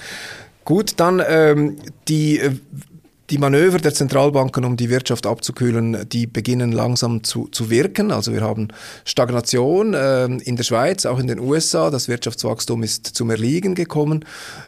Gut, 0.65 0.95
dann 0.97 1.23
ähm, 1.27 1.77
die 2.09 2.39
äh, 2.39 2.53
die 3.31 3.38
Manöver 3.38 3.78
der 3.78 3.94
Zentralbanken, 3.94 4.64
um 4.64 4.76
die 4.76 4.90
Wirtschaft 4.90 5.26
abzukühlen, 5.26 6.08
die 6.08 6.26
beginnen 6.26 6.73
langsam 6.73 7.25
zu, 7.25 7.49
zu 7.49 7.70
wirken. 7.70 8.11
Also 8.11 8.32
wir 8.32 8.43
haben 8.43 8.69
Stagnation 9.05 9.94
äh, 9.94 10.26
in 10.26 10.56
der 10.56 10.64
Schweiz, 10.64 11.06
auch 11.06 11.19
in 11.19 11.26
den 11.26 11.40
USA. 11.40 11.90
Das 11.90 12.08
Wirtschaftswachstum 12.08 12.82
ist 12.82 13.06
zum 13.06 13.31
Erliegen 13.31 13.75
gekommen. 13.75 14.25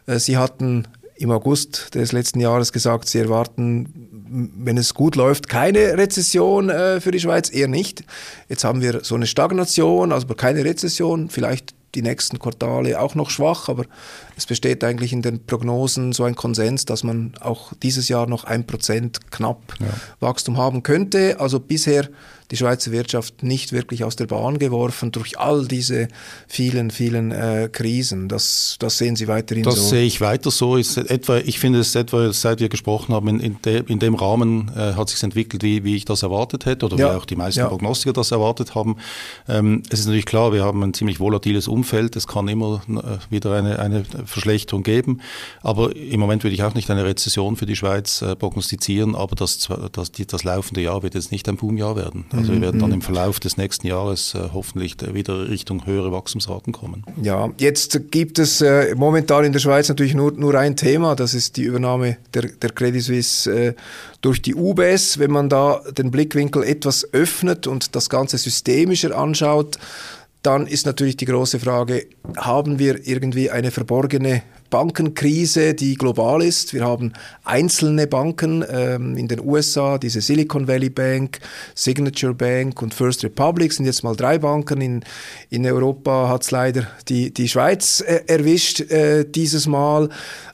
Äh, 0.07 0.19
Sie 0.19 0.37
hatten 0.37 0.87
im 1.15 1.31
August 1.31 1.95
des 1.95 2.11
letzten 2.11 2.39
Jahres 2.39 2.71
gesagt, 2.71 3.09
Sie 3.09 3.19
erwarten, 3.19 4.09
wenn 4.31 4.77
es 4.77 4.93
gut 4.93 5.15
läuft, 5.15 5.49
keine 5.49 5.97
Rezession 5.97 6.69
äh, 6.69 7.01
für 7.01 7.11
die 7.11 7.19
Schweiz, 7.19 7.51
eher 7.51 7.67
nicht. 7.67 8.03
Jetzt 8.47 8.63
haben 8.63 8.81
wir 8.81 9.03
so 9.03 9.15
eine 9.15 9.27
Stagnation, 9.27 10.11
also 10.11 10.27
keine 10.27 10.63
Rezession, 10.63 11.29
vielleicht 11.29 11.73
die 11.95 12.01
nächsten 12.01 12.39
Quartale 12.39 12.99
auch 12.99 13.15
noch 13.15 13.29
schwach, 13.29 13.69
aber 13.69 13.85
es 14.39 14.45
besteht 14.45 14.85
eigentlich 14.85 15.11
in 15.11 15.21
den 15.21 15.45
Prognosen 15.45 16.13
so 16.13 16.23
ein 16.23 16.33
Konsens, 16.33 16.85
dass 16.85 17.03
man 17.03 17.33
auch 17.41 17.73
dieses 17.83 18.07
Jahr 18.07 18.25
noch 18.25 18.45
ein 18.45 18.65
Prozent 18.65 19.31
knapp 19.31 19.75
ja. 19.81 19.87
Wachstum 20.21 20.55
haben 20.55 20.81
könnte. 20.81 21.41
Also 21.41 21.59
bisher 21.59 22.07
die 22.51 22.57
Schweizer 22.57 22.91
Wirtschaft 22.91 23.43
nicht 23.43 23.73
wirklich 23.73 24.03
aus 24.03 24.15
der 24.15 24.25
Bahn 24.25 24.57
geworfen 24.57 25.11
durch 25.11 25.37
all 25.37 25.67
diese 25.67 26.07
vielen, 26.47 26.89
vielen 26.89 27.31
äh, 27.31 27.69
Krisen. 27.71 28.27
Das, 28.27 28.77
das 28.79 28.97
sehen 28.97 29.15
Sie 29.15 29.27
weiterhin 29.27 29.63
das 29.63 29.75
so? 29.75 29.81
Das 29.81 29.89
sehe 29.89 30.05
ich 30.05 30.19
weiter 30.19 30.49
so. 30.49 30.75
Ist 30.75 30.97
etwa, 30.97 31.37
ich 31.37 31.59
finde 31.59 31.79
es 31.79 31.93
etwa, 31.93 32.33
seit 32.33 32.59
wir 32.59 32.69
gesprochen 32.69 33.13
haben, 33.13 33.27
in, 33.27 33.39
in, 33.39 33.61
de, 33.61 33.83
in 33.87 33.99
dem 33.99 34.15
Rahmen 34.15 34.71
äh, 34.75 34.93
hat 34.93 35.09
sich 35.09 35.21
entwickelt, 35.21 35.61
wie, 35.61 35.83
wie 35.83 35.95
ich 35.95 36.05
das 36.05 36.23
erwartet 36.23 36.65
hätte 36.65 36.87
oder 36.87 36.97
ja. 36.97 37.11
wie 37.11 37.17
auch 37.17 37.25
die 37.25 37.35
meisten 37.35 37.59
ja. 37.59 37.67
Prognostiker 37.67 38.13
das 38.13 38.31
erwartet 38.31 38.73
haben. 38.73 38.97
Ähm, 39.47 39.83
es 39.91 39.99
ist 39.99 40.07
natürlich 40.07 40.25
klar, 40.25 40.51
wir 40.51 40.63
haben 40.63 40.81
ein 40.81 40.93
ziemlich 40.95 41.19
volatiles 41.19 41.67
Umfeld. 41.67 42.15
Es 42.15 42.25
kann 42.25 42.47
immer 42.47 42.81
äh, 42.89 43.31
wieder 43.31 43.55
eine, 43.55 43.77
eine 43.77 44.03
Verschlechterung 44.29 44.83
geben. 44.83 45.21
Aber 45.61 45.95
im 45.95 46.19
Moment 46.19 46.43
würde 46.43 46.53
ich 46.53 46.63
auch 46.63 46.73
nicht 46.73 46.89
eine 46.89 47.05
Rezession 47.05 47.55
für 47.55 47.65
die 47.65 47.75
Schweiz 47.75 48.21
äh, 48.21 48.35
prognostizieren, 48.35 49.15
aber 49.15 49.35
das, 49.35 49.67
das, 49.91 50.11
die, 50.11 50.25
das 50.25 50.43
laufende 50.43 50.81
Jahr 50.81 51.03
wird 51.03 51.15
jetzt 51.15 51.31
nicht 51.31 51.47
ein 51.49 51.57
Boomjahr 51.57 51.95
werden. 51.95 52.25
Also 52.31 52.53
wir 52.53 52.61
werden 52.61 52.79
dann 52.79 52.89
mhm. 52.89 52.95
im 52.95 53.01
Verlauf 53.01 53.39
des 53.39 53.57
nächsten 53.57 53.87
Jahres 53.87 54.35
äh, 54.35 54.49
hoffentlich 54.53 54.95
wieder 55.13 55.49
Richtung 55.49 55.85
höhere 55.85 56.11
Wachstumsraten 56.11 56.73
kommen. 56.73 57.03
Ja, 57.21 57.49
jetzt 57.57 58.11
gibt 58.11 58.39
es 58.39 58.61
äh, 58.61 58.95
momentan 58.95 59.45
in 59.45 59.53
der 59.53 59.59
Schweiz 59.59 59.89
natürlich 59.89 60.13
nur, 60.13 60.31
nur 60.31 60.55
ein 60.55 60.75
Thema, 60.75 61.15
das 61.15 61.33
ist 61.33 61.57
die 61.57 61.63
Übernahme 61.63 62.17
der, 62.33 62.43
der 62.43 62.71
Credit 62.71 63.01
Suisse 63.01 63.51
äh, 63.51 63.73
durch 64.21 64.41
die 64.41 64.55
UBS. 64.55 65.19
Wenn 65.19 65.31
man 65.31 65.49
da 65.49 65.81
den 65.97 66.11
Blickwinkel 66.11 66.63
etwas 66.63 67.13
öffnet 67.13 67.67
und 67.67 67.95
das 67.95 68.09
Ganze 68.09 68.37
systemischer 68.37 69.17
anschaut, 69.17 69.77
dann 70.41 70.67
ist 70.67 70.85
natürlich 70.85 71.17
die 71.17 71.25
große 71.25 71.59
Frage, 71.59 72.07
haben 72.37 72.79
wir 72.79 73.07
irgendwie 73.07 73.49
eine 73.49 73.71
verborgene 73.71 74.43
Bankenkrise, 74.69 75.73
die 75.73 75.95
global 75.95 76.41
ist. 76.41 76.73
Wir 76.73 76.83
haben 76.83 77.13
einzelne 77.43 78.07
Banken 78.07 78.63
ähm, 78.69 79.17
in 79.17 79.27
den 79.27 79.41
USA, 79.41 79.97
diese 79.97 80.21
Silicon 80.21 80.67
Valley 80.67 80.89
Bank, 80.89 81.39
Signature 81.75 82.33
Bank 82.33 82.81
und 82.81 82.93
First 82.93 83.23
Republic 83.23 83.73
sind 83.73 83.85
jetzt 83.85 84.03
mal 84.03 84.15
drei 84.15 84.37
Banken. 84.37 84.81
In, 84.81 85.03
in 85.49 85.65
Europa 85.65 86.29
hat 86.29 86.43
es 86.43 86.51
leider 86.51 86.87
die, 87.07 87.33
die 87.33 87.47
Schweiz 87.47 88.01
äh, 88.01 88.21
erwischt 88.27 88.81
äh, 88.91 89.25
dieses 89.25 89.67
Mal. 89.67 90.09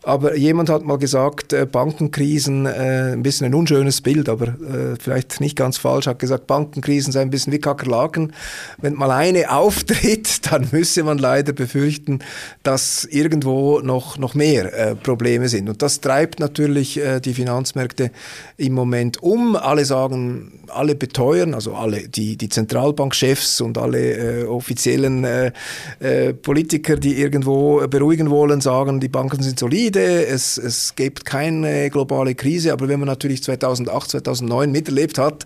Aber 0.06 0.36
jemand 0.36 0.70
hat 0.70 0.84
mal 0.84 1.00
gesagt, 1.00 1.52
äh, 1.52 1.66
Bankenkrisen, 1.66 2.68
äh, 2.68 3.14
ein 3.14 3.24
bisschen 3.24 3.48
ein 3.48 3.56
unschönes 3.56 4.02
Bild, 4.02 4.30
aber 4.30 4.50
äh, 4.50 4.96
vielleicht 5.00 5.42
nicht 5.42 5.56
ganz 5.56 5.78
falsch, 5.78 6.06
hat 6.06 6.20
gesagt, 6.20 6.46
Bankenkrisen 6.46 7.12
seien 7.12 7.30
ein 7.30 7.32
bisschen 7.32 7.52
wie 7.52 7.60
Kakerlaken. 7.60 8.32
Wenn 8.78 8.94
mal 8.94 9.10
eine 9.10 9.52
auftritt, 9.52 10.46
dann 10.52 10.68
müsse 10.72 11.02
man 11.04 11.18
leider 11.18 11.54
befürchten, 11.54 12.20
dass 12.62 13.06
irgendwo 13.06 13.80
noch, 13.80 14.05
noch 14.18 14.34
mehr 14.34 14.74
äh, 14.74 14.96
Probleme 14.96 15.50
sind. 15.50 15.70
Und 15.70 15.82
das 15.82 16.02
treibt 16.02 16.40
natürlich 16.40 16.98
äh, 16.98 17.20
die 17.20 17.34
Finanzmärkte 17.34 18.12
im 18.58 18.74
Moment 18.74 19.22
um. 19.22 19.56
Alle 19.56 19.86
sagen, 19.86 20.60
alle 20.70 20.96
beteuern, 20.96 21.54
also 21.54 21.74
alle, 21.76 22.08
die, 22.08 22.38
die 22.38 22.50
Zentralbankchefs 22.50 23.62
und 23.62 23.78
alle 23.78 24.44
äh, 24.44 24.44
offiziellen 24.46 25.24
äh, 25.24 25.52
äh, 26.00 26.34
Politiker, 26.34 26.98
die 26.98 27.20
irgendwo 27.20 27.86
beruhigen 27.88 28.30
wollen, 28.30 28.62
sagen, 28.62 29.00
die 29.00 29.10
Banken 29.10 29.42
sind 29.42 29.60
solide, 29.60 30.26
es, 30.26 30.58
es 30.58 30.96
gibt 30.96 31.26
keine 31.26 31.90
globale 31.90 32.36
Krise. 32.36 32.74
Aber 32.74 32.88
wenn 32.88 33.00
man 33.00 33.08
natürlich 33.08 33.44
2008, 33.44 34.12
2009 34.12 34.72
miterlebt 34.72 35.18
hat, 35.18 35.46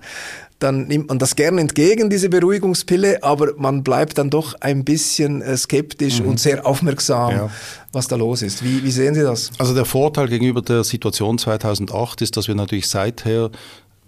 dann 0.60 0.88
nimmt 0.88 1.08
man 1.08 1.20
das 1.20 1.36
gerne 1.36 1.62
entgegen, 1.62 2.10
diese 2.10 2.30
Beruhigungspille, 2.30 3.24
aber 3.24 3.54
man 3.58 3.82
bleibt 3.84 4.18
dann 4.18 4.30
doch 4.30 4.56
ein 4.60 4.84
bisschen 4.84 5.42
äh, 5.42 5.56
skeptisch 5.56 6.22
mhm. 6.22 6.30
und 6.30 6.39
sehr 6.39 6.66
aufmerksam, 6.66 7.32
ja. 7.32 7.50
was 7.94 8.08
da 8.08 8.18
los 8.18 8.42
ist. 8.42 8.63
Wie, 8.63 8.84
wie 8.84 8.92
sehen 8.92 9.16
Sie 9.16 9.22
das? 9.22 9.51
Also 9.58 9.74
der 9.74 9.86
Vorteil 9.86 10.28
gegenüber 10.28 10.62
der 10.62 10.84
Situation 10.84 11.38
2008 11.38 12.22
ist, 12.22 12.36
dass 12.36 12.48
wir 12.48 12.56
natürlich 12.56 12.88
seither 12.88 13.51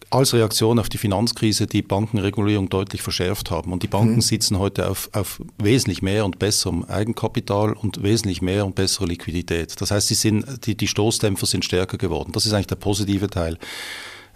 als 0.10 0.34
Reaktion 0.34 0.77
auf 0.77 0.89
die 0.89 0.98
Finanzkrise 0.98 1.67
die 1.67 1.81
Bankenregulierung 1.81 2.67
deutlich 2.67 3.01
verschärft 3.01 3.50
haben. 3.50 3.72
Und 3.72 3.81
die 3.81 3.88
Banken 3.88 4.15
mhm. 4.15 4.22
sitzen 4.22 4.60
heute 4.60 4.89
auf, 4.89 5.10
auf 5.13 5.41
wesentlich 5.58 6.01
mehr 6.01 6.25
und 6.25 6.38
besserem 6.38 6.84
Eigenkapital 6.84 7.72
und 7.72 8.03
wesentlich 8.03 8.41
mehr 8.41 8.65
und 8.65 8.75
bessere 8.75 9.05
Liquidität. 9.05 9.79
Das 9.79 9.89
heißt, 9.89 10.10
sie 10.10 10.15
sind, 10.15 10.67
die, 10.67 10.75
die 10.75 10.88
Stoßdämpfer 10.88 11.46
sind 11.46 11.63
stärker 11.63 11.98
geworden. 11.98 12.34
Das 12.34 12.46
ist 12.46 12.51
eigentlich 12.51 12.67
der 12.67 12.75
positive 12.75 13.29
Teil. 13.29 13.58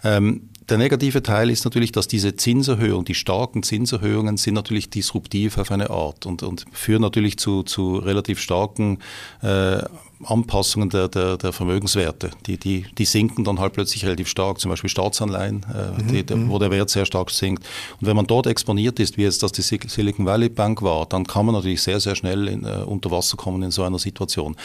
Ähm, 0.02 0.48
der 0.68 0.78
negative 0.78 1.22
Teil 1.22 1.50
ist 1.50 1.64
natürlich, 1.64 1.92
dass 1.92 2.08
diese 2.08 2.34
Zinserhöhungen, 2.34 3.04
die 3.04 3.14
starken 3.14 3.62
Zinserhöhungen 3.62 4.36
sind 4.36 4.54
natürlich 4.54 4.90
disruptiv 4.90 5.58
auf 5.58 5.70
eine 5.70 5.90
Art 5.90 6.26
und, 6.26 6.42
und 6.42 6.64
führen 6.72 7.02
natürlich 7.02 7.38
zu, 7.38 7.62
zu 7.62 7.96
relativ 7.98 8.40
starken 8.40 8.98
äh, 9.42 9.82
Anpassungen 10.24 10.88
der, 10.88 11.08
der, 11.08 11.36
der 11.36 11.52
Vermögenswerte. 11.52 12.30
Die, 12.46 12.56
die, 12.58 12.86
die 12.96 13.04
sinken 13.04 13.44
dann 13.44 13.60
halt 13.60 13.74
plötzlich 13.74 14.04
relativ 14.04 14.28
stark, 14.28 14.58
zum 14.58 14.70
Beispiel 14.70 14.88
Staatsanleihen, 14.88 15.66
äh, 15.72 16.02
mhm. 16.02 16.08
die, 16.08 16.22
der, 16.24 16.36
mhm. 16.36 16.48
wo 16.48 16.58
der 16.58 16.70
Wert 16.70 16.90
sehr 16.90 17.04
stark 17.04 17.30
sinkt. 17.30 17.64
Und 18.00 18.06
wenn 18.06 18.16
man 18.16 18.26
dort 18.26 18.46
exponiert 18.46 18.98
ist, 18.98 19.18
wie 19.18 19.22
jetzt 19.22 19.42
das 19.42 19.52
die 19.52 19.62
Silicon 19.62 20.24
Valley 20.26 20.48
Bank 20.48 20.82
war, 20.82 21.06
dann 21.06 21.26
kann 21.26 21.46
man 21.46 21.54
natürlich 21.54 21.82
sehr, 21.82 22.00
sehr 22.00 22.16
schnell 22.16 22.48
in, 22.48 22.64
äh, 22.64 22.82
unter 22.86 23.10
Wasser 23.10 23.36
kommen 23.36 23.62
in 23.62 23.70
so 23.70 23.82
einer 23.82 23.98
Situation. 23.98 24.56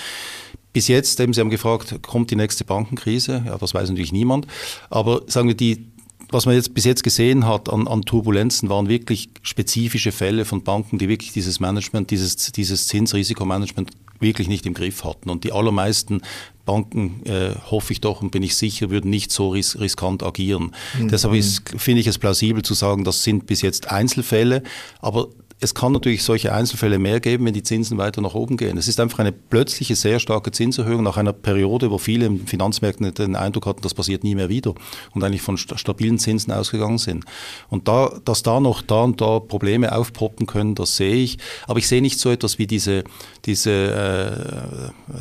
Bis 0.73 0.87
jetzt, 0.87 1.19
eben 1.19 1.33
Sie 1.33 1.41
haben 1.41 1.49
gefragt, 1.49 2.01
kommt 2.01 2.31
die 2.31 2.35
nächste 2.35 2.63
Bankenkrise? 2.63 3.43
Ja, 3.45 3.57
das 3.57 3.73
weiß 3.73 3.89
natürlich 3.89 4.13
niemand. 4.13 4.47
Aber 4.89 5.21
sagen 5.27 5.47
wir, 5.47 5.55
die, 5.55 5.87
was 6.29 6.45
man 6.45 6.55
jetzt 6.55 6.73
bis 6.73 6.85
jetzt 6.85 7.03
gesehen 7.03 7.45
hat 7.45 7.71
an, 7.71 7.87
an, 7.87 8.03
Turbulenzen, 8.03 8.69
waren 8.69 8.87
wirklich 8.87 9.29
spezifische 9.41 10.11
Fälle 10.11 10.45
von 10.45 10.63
Banken, 10.63 10.97
die 10.97 11.09
wirklich 11.09 11.33
dieses 11.33 11.59
Management, 11.59 12.09
dieses, 12.09 12.51
dieses 12.53 12.87
Zinsrisikomanagement 12.87 13.91
wirklich 14.21 14.47
nicht 14.47 14.65
im 14.65 14.73
Griff 14.73 15.03
hatten. 15.03 15.29
Und 15.29 15.43
die 15.43 15.51
allermeisten 15.51 16.21
Banken, 16.65 17.25
äh, 17.25 17.55
hoffe 17.69 17.91
ich 17.91 18.01
doch 18.01 18.21
und 18.21 18.31
bin 18.31 18.43
ich 18.43 18.55
sicher, 18.55 18.89
würden 18.89 19.09
nicht 19.09 19.31
so 19.31 19.49
ris 19.49 19.79
riskant 19.79 20.23
agieren. 20.23 20.73
Mhm. 20.97 21.09
Deshalb 21.09 21.43
finde 21.77 22.01
ich 22.01 22.07
es 22.07 22.17
plausibel 22.17 22.63
zu 22.63 22.75
sagen, 22.75 23.03
das 23.03 23.23
sind 23.23 23.47
bis 23.47 23.61
jetzt 23.61 23.91
Einzelfälle, 23.91 24.63
aber 25.01 25.29
es 25.63 25.75
kann 25.75 25.91
natürlich 25.91 26.23
solche 26.23 26.51
Einzelfälle 26.53 26.97
mehr 26.97 27.19
geben, 27.19 27.45
wenn 27.45 27.53
die 27.53 27.61
Zinsen 27.61 27.99
weiter 27.99 28.19
nach 28.21 28.33
oben 28.33 28.57
gehen. 28.57 28.79
Es 28.79 28.87
ist 28.87 28.99
einfach 28.99 29.19
eine 29.19 29.31
plötzliche, 29.31 29.95
sehr 29.95 30.19
starke 30.19 30.51
Zinserhöhung 30.51 31.03
nach 31.03 31.17
einer 31.17 31.33
Periode, 31.33 31.91
wo 31.91 31.99
viele 31.99 32.25
im 32.25 32.47
Finanzmärkten 32.47 33.13
den 33.13 33.35
Eindruck 33.35 33.67
hatten, 33.67 33.81
das 33.81 33.93
passiert 33.93 34.23
nie 34.23 34.33
mehr 34.33 34.49
wieder 34.49 34.73
und 35.13 35.23
eigentlich 35.23 35.43
von 35.43 35.57
stabilen 35.57 36.17
Zinsen 36.17 36.51
ausgegangen 36.51 36.97
sind. 36.97 37.25
Und 37.69 37.87
da, 37.87 38.11
dass 38.25 38.41
da 38.41 38.59
noch 38.59 38.81
da 38.81 39.03
und 39.03 39.21
da 39.21 39.39
Probleme 39.39 39.95
aufpoppen 39.95 40.47
können, 40.47 40.73
das 40.73 40.97
sehe 40.97 41.15
ich. 41.15 41.37
Aber 41.67 41.77
ich 41.77 41.87
sehe 41.87 42.01
nicht 42.01 42.19
so 42.19 42.31
etwas 42.31 42.57
wie 42.57 42.65
diese, 42.65 43.03
diese 43.45 43.71
äh, 43.71 45.13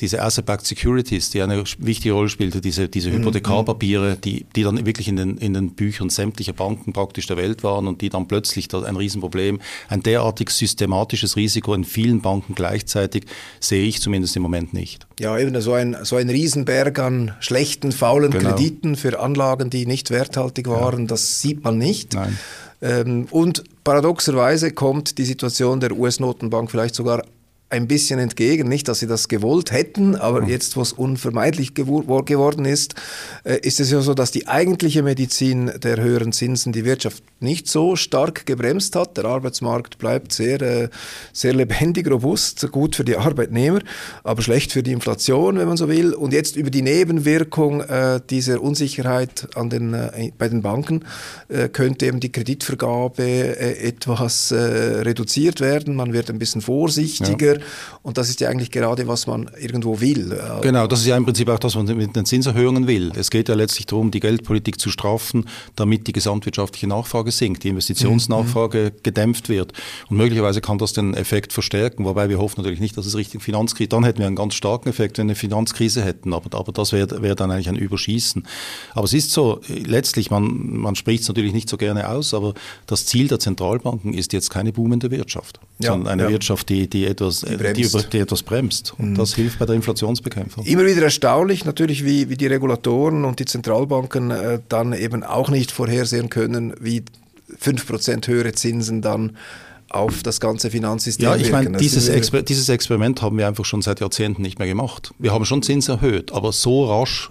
diese 0.00 0.22
Asset-Backed 0.22 0.66
Securities, 0.66 1.30
die 1.30 1.42
eine 1.42 1.64
wichtige 1.78 2.14
Rolle 2.14 2.28
spielte, 2.28 2.60
diese, 2.60 2.88
diese 2.88 3.10
mhm, 3.10 3.18
Hypothekarpapiere, 3.18 4.16
mhm. 4.16 4.20
die, 4.20 4.46
die 4.54 4.62
dann 4.62 4.84
wirklich 4.86 5.08
in 5.08 5.16
den, 5.16 5.36
in 5.38 5.54
den 5.54 5.70
Büchern 5.70 6.10
sämtlicher 6.10 6.52
Banken 6.52 6.92
praktisch 6.92 7.26
der 7.26 7.36
Welt 7.36 7.62
waren 7.62 7.86
und 7.86 8.00
die 8.00 8.08
dann 8.08 8.28
plötzlich 8.28 8.72
ein 8.74 8.96
Riesenproblem, 8.96 9.60
ein 9.88 10.02
derartig 10.02 10.50
systematisches 10.50 11.36
Risiko 11.36 11.74
in 11.74 11.84
vielen 11.84 12.20
Banken 12.20 12.54
gleichzeitig, 12.54 13.24
sehe 13.60 13.86
ich 13.86 14.00
zumindest 14.00 14.36
im 14.36 14.42
Moment 14.42 14.74
nicht. 14.74 15.06
Ja, 15.20 15.38
eben 15.38 15.60
so 15.60 15.72
ein, 15.72 15.96
so 16.02 16.16
ein 16.16 16.30
Riesenberg 16.30 16.98
an 16.98 17.32
schlechten, 17.40 17.92
faulen 17.92 18.30
genau. 18.30 18.50
Krediten 18.50 18.96
für 18.96 19.20
Anlagen, 19.20 19.70
die 19.70 19.86
nicht 19.86 20.10
werthaltig 20.10 20.68
waren, 20.68 21.00
ja. 21.00 21.06
das 21.06 21.40
sieht 21.40 21.64
man 21.64 21.78
nicht. 21.78 22.14
Nein. 22.14 22.38
Ähm, 22.80 23.26
und 23.30 23.64
paradoxerweise 23.82 24.70
kommt 24.70 25.18
die 25.18 25.24
Situation 25.24 25.80
der 25.80 25.92
US-Notenbank 25.92 26.70
vielleicht 26.70 26.94
sogar 26.94 27.24
ein 27.70 27.86
bisschen 27.86 28.18
entgegen. 28.18 28.68
Nicht, 28.68 28.88
dass 28.88 29.00
sie 29.00 29.06
das 29.06 29.28
gewollt 29.28 29.72
hätten, 29.72 30.16
aber 30.16 30.42
mhm. 30.42 30.48
jetzt, 30.48 30.76
wo 30.76 30.80
es 30.80 30.92
unvermeidlich 30.92 31.74
geworden 31.74 32.64
ist, 32.64 32.94
äh, 33.44 33.58
ist 33.60 33.78
es 33.78 33.90
ja 33.90 34.00
so, 34.00 34.14
dass 34.14 34.30
die 34.30 34.48
eigentliche 34.48 35.02
Medizin 35.02 35.70
der 35.82 36.00
höheren 36.00 36.32
Zinsen 36.32 36.72
die 36.72 36.84
Wirtschaft 36.84 37.22
nicht 37.40 37.68
so 37.68 37.94
stark 37.94 38.46
gebremst 38.46 38.96
hat. 38.96 39.16
Der 39.18 39.26
Arbeitsmarkt 39.26 39.98
bleibt 39.98 40.32
sehr, 40.32 40.62
äh, 40.62 40.88
sehr 41.32 41.52
lebendig, 41.52 42.10
robust, 42.10 42.70
gut 42.72 42.96
für 42.96 43.04
die 43.04 43.16
Arbeitnehmer, 43.16 43.80
aber 44.24 44.40
schlecht 44.40 44.72
für 44.72 44.82
die 44.82 44.92
Inflation, 44.92 45.58
wenn 45.58 45.68
man 45.68 45.76
so 45.76 45.88
will. 45.88 46.14
Und 46.14 46.32
jetzt 46.32 46.56
über 46.56 46.70
die 46.70 46.82
Nebenwirkung 46.82 47.82
äh, 47.82 48.20
dieser 48.30 48.62
Unsicherheit 48.62 49.48
an 49.54 49.68
den, 49.68 49.96
bei 50.38 50.48
den 50.48 50.62
Banken 50.62 51.04
könnte 51.72 52.06
eben 52.06 52.20
die 52.20 52.32
Kreditvergabe 52.32 53.58
etwas 53.58 54.52
reduziert 54.52 55.60
werden. 55.60 55.94
Man 55.94 56.12
wird 56.12 56.30
ein 56.30 56.38
bisschen 56.38 56.60
vorsichtiger. 56.60 57.57
Ja. 57.57 57.57
Und 58.02 58.18
das 58.18 58.28
ist 58.28 58.40
ja 58.40 58.48
eigentlich 58.48 58.70
gerade, 58.70 59.06
was 59.08 59.26
man 59.26 59.50
irgendwo 59.60 60.00
will. 60.00 60.38
Genau, 60.62 60.86
das 60.86 61.00
ist 61.00 61.06
ja 61.06 61.16
im 61.16 61.24
Prinzip 61.24 61.48
auch 61.48 61.58
das, 61.58 61.74
was 61.74 61.84
man 61.84 61.96
mit 61.96 62.16
den 62.16 62.24
Zinserhöhungen 62.24 62.86
will. 62.86 63.12
Es 63.16 63.30
geht 63.30 63.48
ja 63.48 63.54
letztlich 63.54 63.86
darum, 63.86 64.10
die 64.10 64.20
Geldpolitik 64.20 64.80
zu 64.80 64.90
straffen, 64.90 65.46
damit 65.76 66.06
die 66.06 66.12
gesamtwirtschaftliche 66.12 66.86
Nachfrage 66.86 67.30
sinkt, 67.30 67.64
die 67.64 67.68
Investitionsnachfrage 67.68 68.92
mhm. 68.94 69.02
gedämpft 69.02 69.48
wird. 69.48 69.72
Und 70.08 70.16
möglicherweise 70.16 70.60
kann 70.60 70.78
das 70.78 70.92
den 70.92 71.14
Effekt 71.14 71.52
verstärken, 71.52 72.04
wobei 72.04 72.28
wir 72.28 72.38
hoffen 72.38 72.60
natürlich 72.60 72.80
nicht, 72.80 72.96
dass 72.96 73.06
es 73.06 73.16
richtig 73.16 73.42
Finanzkrise, 73.42 73.88
dann 73.88 74.04
hätten 74.04 74.18
wir 74.18 74.26
einen 74.26 74.36
ganz 74.36 74.54
starken 74.54 74.88
Effekt, 74.88 75.18
wenn 75.18 75.26
wir 75.26 75.32
eine 75.32 75.36
Finanzkrise 75.36 76.02
hätten, 76.02 76.32
aber, 76.32 76.56
aber 76.58 76.72
das 76.72 76.92
wäre 76.92 77.22
wär 77.22 77.34
dann 77.34 77.50
eigentlich 77.50 77.68
ein 77.68 77.76
Überschießen. 77.76 78.46
Aber 78.94 79.04
es 79.04 79.12
ist 79.12 79.30
so, 79.30 79.60
letztlich, 79.68 80.30
man, 80.30 80.76
man 80.76 80.94
spricht 80.94 81.22
es 81.22 81.28
natürlich 81.28 81.52
nicht 81.52 81.68
so 81.68 81.76
gerne 81.76 82.08
aus, 82.08 82.34
aber 82.34 82.54
das 82.86 83.06
Ziel 83.06 83.28
der 83.28 83.38
Zentralbanken 83.38 84.14
ist 84.14 84.32
jetzt 84.32 84.50
keine 84.50 84.72
boomende 84.72 85.10
Wirtschaft, 85.10 85.60
ja, 85.78 85.92
sondern 85.92 86.12
eine 86.12 86.24
ja. 86.24 86.28
Wirtschaft, 86.30 86.68
die, 86.68 86.88
die 86.88 87.06
etwas 87.06 87.42
die, 87.48 87.72
die, 87.72 87.82
über, 87.82 88.02
die 88.02 88.18
etwas 88.18 88.42
bremst. 88.42 88.94
Und 88.98 89.10
mhm. 89.10 89.14
das 89.16 89.34
hilft 89.34 89.58
bei 89.58 89.66
der 89.66 89.74
Inflationsbekämpfung. 89.74 90.64
Immer 90.64 90.86
wieder 90.86 91.02
erstaunlich 91.02 91.64
natürlich, 91.64 92.04
wie, 92.04 92.28
wie 92.28 92.36
die 92.36 92.46
Regulatoren 92.46 93.24
und 93.24 93.40
die 93.40 93.44
Zentralbanken 93.44 94.30
äh, 94.30 94.60
dann 94.68 94.92
eben 94.92 95.24
auch 95.24 95.50
nicht 95.50 95.70
vorhersehen 95.70 96.30
können, 96.30 96.74
wie 96.80 97.02
5% 97.60 98.26
höhere 98.26 98.52
Zinsen 98.52 99.02
dann 99.02 99.36
auf 99.90 100.22
das 100.22 100.40
ganze 100.40 100.70
Finanzsystem 100.70 101.24
Ja, 101.24 101.36
ich 101.36 101.50
meine, 101.50 101.78
dieses, 101.78 102.08
Exper 102.08 102.42
dieses 102.42 102.68
Experiment 102.68 103.22
haben 103.22 103.38
wir 103.38 103.48
einfach 103.48 103.64
schon 103.64 103.80
seit 103.80 104.00
Jahrzehnten 104.00 104.42
nicht 104.42 104.58
mehr 104.58 104.68
gemacht. 104.68 105.12
Wir 105.18 105.32
haben 105.32 105.44
schon 105.44 105.62
Zins 105.62 105.88
erhöht, 105.88 106.32
aber 106.32 106.52
so 106.52 106.84
rasch 106.84 107.30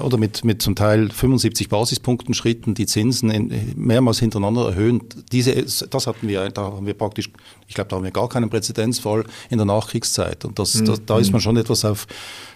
oder 0.00 0.16
mit, 0.16 0.44
mit 0.44 0.62
zum 0.62 0.74
Teil 0.74 1.10
75 1.10 1.68
Basispunkten 1.68 2.34
Schritten 2.34 2.74
die 2.74 2.86
Zinsen 2.86 3.30
in, 3.30 3.74
mehrmals 3.76 4.18
hintereinander 4.18 4.68
erhöhen. 4.68 5.02
Diese, 5.32 5.54
das 5.90 6.06
hatten 6.06 6.28
wir, 6.28 6.48
da 6.50 6.62
haben 6.62 6.86
wir 6.86 6.94
praktisch, 6.94 7.30
ich 7.68 7.74
glaube, 7.74 7.88
da 7.88 7.96
haben 7.96 8.04
wir 8.04 8.10
gar 8.10 8.28
keinen 8.28 8.48
Präzedenzfall 8.48 9.24
in 9.50 9.58
der 9.58 9.66
Nachkriegszeit. 9.66 10.44
Und 10.44 10.58
das, 10.58 10.74
mhm. 10.74 10.84
da, 10.86 10.94
da, 11.04 11.18
ist 11.18 11.32
man 11.32 11.40
schon 11.40 11.56
etwas 11.56 11.84
auf 11.84 12.06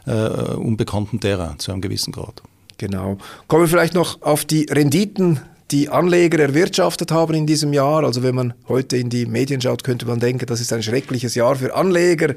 äh, 0.06 0.12
unbekanntem 0.12 1.20
Terrain 1.20 1.58
zu 1.58 1.72
einem 1.72 1.80
gewissen 1.80 2.12
Grad. 2.12 2.42
Genau. 2.78 3.18
Kommen 3.46 3.64
wir 3.64 3.68
vielleicht 3.68 3.94
noch 3.94 4.22
auf 4.22 4.44
die 4.44 4.64
Renditen 4.70 5.40
die 5.70 5.88
Anleger 5.88 6.40
erwirtschaftet 6.40 7.12
haben 7.12 7.34
in 7.34 7.46
diesem 7.46 7.72
Jahr. 7.72 8.04
Also 8.04 8.22
wenn 8.22 8.34
man 8.34 8.54
heute 8.68 8.96
in 8.96 9.08
die 9.08 9.26
Medien 9.26 9.60
schaut, 9.60 9.84
könnte 9.84 10.06
man 10.06 10.18
denken, 10.18 10.46
das 10.46 10.60
ist 10.60 10.72
ein 10.72 10.82
schreckliches 10.82 11.34
Jahr 11.34 11.56
für 11.56 11.74
Anleger. 11.74 12.30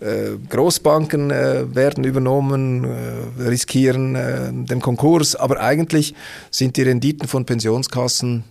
Äh, 0.00 0.36
Großbanken 0.48 1.30
äh, 1.30 1.74
werden 1.74 2.04
übernommen, 2.04 2.84
äh, 2.84 3.42
riskieren 3.42 4.66
den 4.66 4.80
Konkurs. 4.80 5.36
Aber 5.36 5.60
eigentlich 5.60 6.14
sind 6.50 6.76
die 6.76 6.82
Renditen 6.82 7.28
von 7.28 7.44
Pensionskassen 7.44 8.44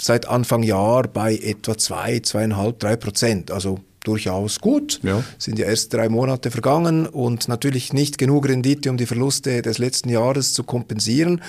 seit 0.00 0.28
Anfang 0.28 0.62
Jahr 0.62 1.04
bei 1.04 1.36
etwa 1.36 1.76
zwei, 1.76 2.20
zweieinhalb, 2.20 2.78
drei 2.78 2.96
Prozent. 2.96 3.50
Also 3.50 3.80
durchaus 4.04 4.60
gut. 4.60 5.00
Ja. 5.02 5.24
Sind 5.38 5.58
ja 5.58 5.66
erst 5.66 5.92
drei 5.92 6.08
Monate 6.08 6.50
vergangen 6.50 7.06
und 7.06 7.48
natürlich 7.48 7.92
nicht 7.92 8.18
genug 8.18 8.48
Rendite, 8.48 8.90
um 8.90 8.96
die 8.96 9.06
Verluste 9.06 9.62
des 9.62 9.78
letzten 9.78 10.10
Jahres 10.10 10.52
zu 10.54 10.62
kompensieren. 10.62 11.40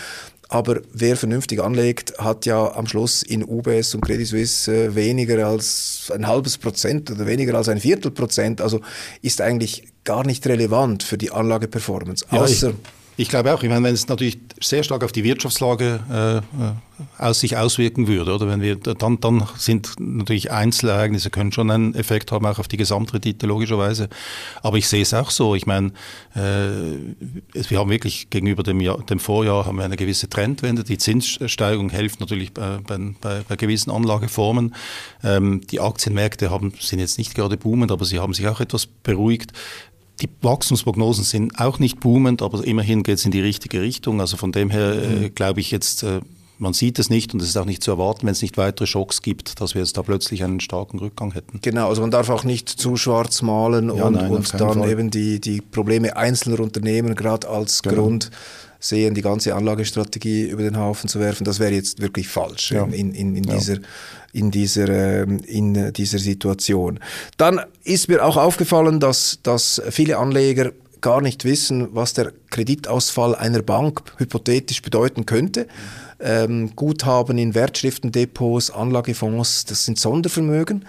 Aber 0.48 0.82
wer 0.94 1.18
vernünftig 1.18 1.62
anlegt, 1.62 2.18
hat 2.20 2.46
ja 2.46 2.76
am 2.76 2.88
Schluss 2.88 3.24
in 3.24 3.44
UBS 3.44 3.96
und 3.96 4.02
Credit 4.02 4.28
Suisse 4.28 4.72
äh, 4.72 4.96
weniger 4.96 5.48
als 5.48 6.12
ein 6.14 6.28
halbes 6.28 6.58
Prozent 6.58 7.10
oder 7.12 7.26
weniger 7.26 7.56
als 7.56 7.70
ein 7.70 7.80
Viertel 7.80 8.12
Prozent. 8.12 8.62
Also 8.62 8.82
ist 9.22 9.42
eigentlich 9.42 9.88
gar 10.04 10.26
nicht 10.26 10.46
relevant 10.48 11.04
für 11.04 11.18
die 11.18 11.32
Anlageperformance. 11.32 12.26
Außer 12.30 12.70
ja, 12.70 12.76
ich 13.18 13.30
glaube 13.30 13.54
auch. 13.54 13.64
Ich 13.64 13.70
meine, 13.70 13.84
wenn 13.84 13.94
es 13.94 14.08
natürlich 14.08 14.38
sehr 14.62 14.84
stark 14.84 15.04
auf 15.04 15.12
die 15.12 15.24
Wirtschaftslage 15.24 16.02
äh, 16.12 16.38
äh, 16.38 16.42
aus 17.18 17.40
sich 17.40 17.56
auswirken 17.56 18.08
würde, 18.08 18.34
oder 18.34 18.48
wenn 18.48 18.62
wir 18.62 18.76
dann 18.76 19.20
dann 19.20 19.48
sind 19.58 19.94
natürlich 20.00 20.52
Einzelereignisse 20.52 21.30
können 21.30 21.52
schon 21.52 21.72
einen 21.72 21.96
Effekt 21.96 22.32
haben 22.32 22.46
auch 22.46 22.60
auf 22.60 22.68
die 22.68 22.78
Gesamtrendite 22.78 23.48
logischerweise. 23.48 24.10
Aber 24.62 24.78
ich 24.78 24.88
sehe 24.88 25.02
es 25.02 25.14
auch 25.14 25.32
so. 25.32 25.56
Ich 25.56 25.66
meine, 25.66 25.92
äh, 26.36 26.72
wir 27.54 27.80
haben 27.80 27.90
wirklich 27.90 28.30
gegenüber 28.30 28.64
dem, 28.64 28.82
Jahr, 28.82 29.02
dem 29.04 29.20
Vorjahr 29.20 29.66
haben 29.66 29.78
wir 29.78 29.86
eine 29.86 29.98
gewisse 29.98 30.30
Trendwende. 30.30 30.84
Die 30.84 30.98
Zinssteigerung 30.98 31.90
hilft 31.90 32.20
natürlich 32.20 32.54
bei, 32.54 32.80
bei, 32.86 33.44
bei 33.48 33.56
gewissen 33.56 33.92
Anlageformen. 33.92 34.76
Ähm, 35.24 35.62
die 35.72 35.80
Aktienmärkte 35.80 36.50
haben 36.50 36.74
sind 36.80 37.00
jetzt 37.00 37.18
nicht 37.18 37.34
gerade 37.34 37.56
boomend, 37.56 37.92
aber 37.92 38.04
sie 38.04 38.20
haben 38.20 38.34
sich 38.34 38.48
auch 38.48 38.60
etwas 38.60 38.88
beruhigt. 38.88 39.54
Die 40.22 40.30
Wachstumsprognosen 40.42 41.24
sind 41.24 41.60
auch 41.60 41.80
nicht 41.80 42.00
boomend, 42.00 42.42
aber 42.42 42.66
immerhin 42.66 43.04
geht 43.04 43.18
es 43.18 43.26
in 43.26 43.32
die 43.32 43.42
richtige 43.42 43.82
Richtung. 43.82 44.22
Also 44.22 44.38
von 44.38 44.52
dem 44.52 44.70
her 44.70 44.94
äh, 44.94 45.08
mhm. 45.08 45.36
glaube 45.36 45.60
ich 45.60 45.72
jetzt, 45.72 46.04
äh, 46.04 46.22
man 46.58 46.74
sieht 46.74 47.00
es 47.00 47.10
nicht 47.10 47.34
und 47.34 47.42
es 47.42 47.50
ist 47.50 47.58
auch 47.58 47.66
nicht 47.66 47.84
zu 47.84 47.92
erwarten, 47.92 48.26
wenn 48.26 48.32
es 48.32 48.42
nicht 48.42 48.58
weitere 48.58 48.88
Schocks 48.88 49.22
gibt, 49.22 49.60
dass 49.62 49.74
wir 49.74 49.82
jetzt 49.82 49.98
da 49.98 50.04
plötzlich 50.04 50.44
einen 50.44 50.60
starken 50.60 51.00
Rückgang 51.00 51.34
hätten. 51.34 51.60
Genau, 51.62 51.90
also 51.90 52.02
man 52.02 52.12
darf 52.12 52.30
auch 52.30 52.44
nicht 52.44 52.70
zu 52.70 52.98
schwarz 52.98 53.42
malen 53.42 53.96
ja, 53.96 54.06
und, 54.06 54.14
nein, 54.14 54.32
und 54.32 54.54
dann 54.54 54.80
Fall. 54.80 54.90
eben 54.90 55.12
die, 55.12 55.40
die 55.40 55.62
Probleme 55.62 56.16
einzelner 56.16 56.60
Unternehmen 56.60 57.16
gerade 57.16 57.48
als 57.50 57.82
genau. 57.82 58.04
Grund 58.04 58.32
sehen, 58.80 59.16
die 59.16 59.22
ganze 59.22 59.56
Anlagestrategie 59.56 60.44
über 60.44 60.64
den 60.64 60.78
Haufen 60.78 61.10
zu 61.10 61.20
werfen. 61.20 61.44
Das 61.44 61.60
wäre 61.60 61.74
jetzt 61.74 62.02
wirklich 62.02 62.28
falsch 62.28 62.72
ja. 62.72 62.84
in, 62.86 63.14
in, 63.14 63.36
in 63.36 63.44
ja. 63.44 63.56
dieser 63.56 63.78
in 64.32 64.52
dieser, 64.52 64.90
ähm, 64.90 65.40
in 65.48 65.94
dieser 65.94 66.20
Situation. 66.20 67.00
Dann 67.38 67.62
ist 67.86 68.10
mir 68.10 68.24
auch 68.26 68.36
aufgefallen, 68.36 69.00
dass, 69.00 69.40
dass 69.44 69.82
viele 69.90 70.18
Anleger 70.18 70.74
gar 71.06 71.22
nicht 71.22 71.46
wissen, 71.46 71.90
was 71.92 72.14
der 72.14 72.34
Kreditausfall 72.50 73.36
einer 73.36 73.62
Bank 73.62 74.02
hypothetisch 74.18 74.82
bedeuten 74.82 75.28
könnte. 75.28 75.68
Ähm, 76.20 76.72
Guthaben 76.76 77.38
in 77.38 77.54
Wertschriftendepots, 77.54 78.72
Anlagefonds, 78.72 79.66
das 79.66 79.86
sind 79.86 80.00
Sondervermögen, 80.00 80.84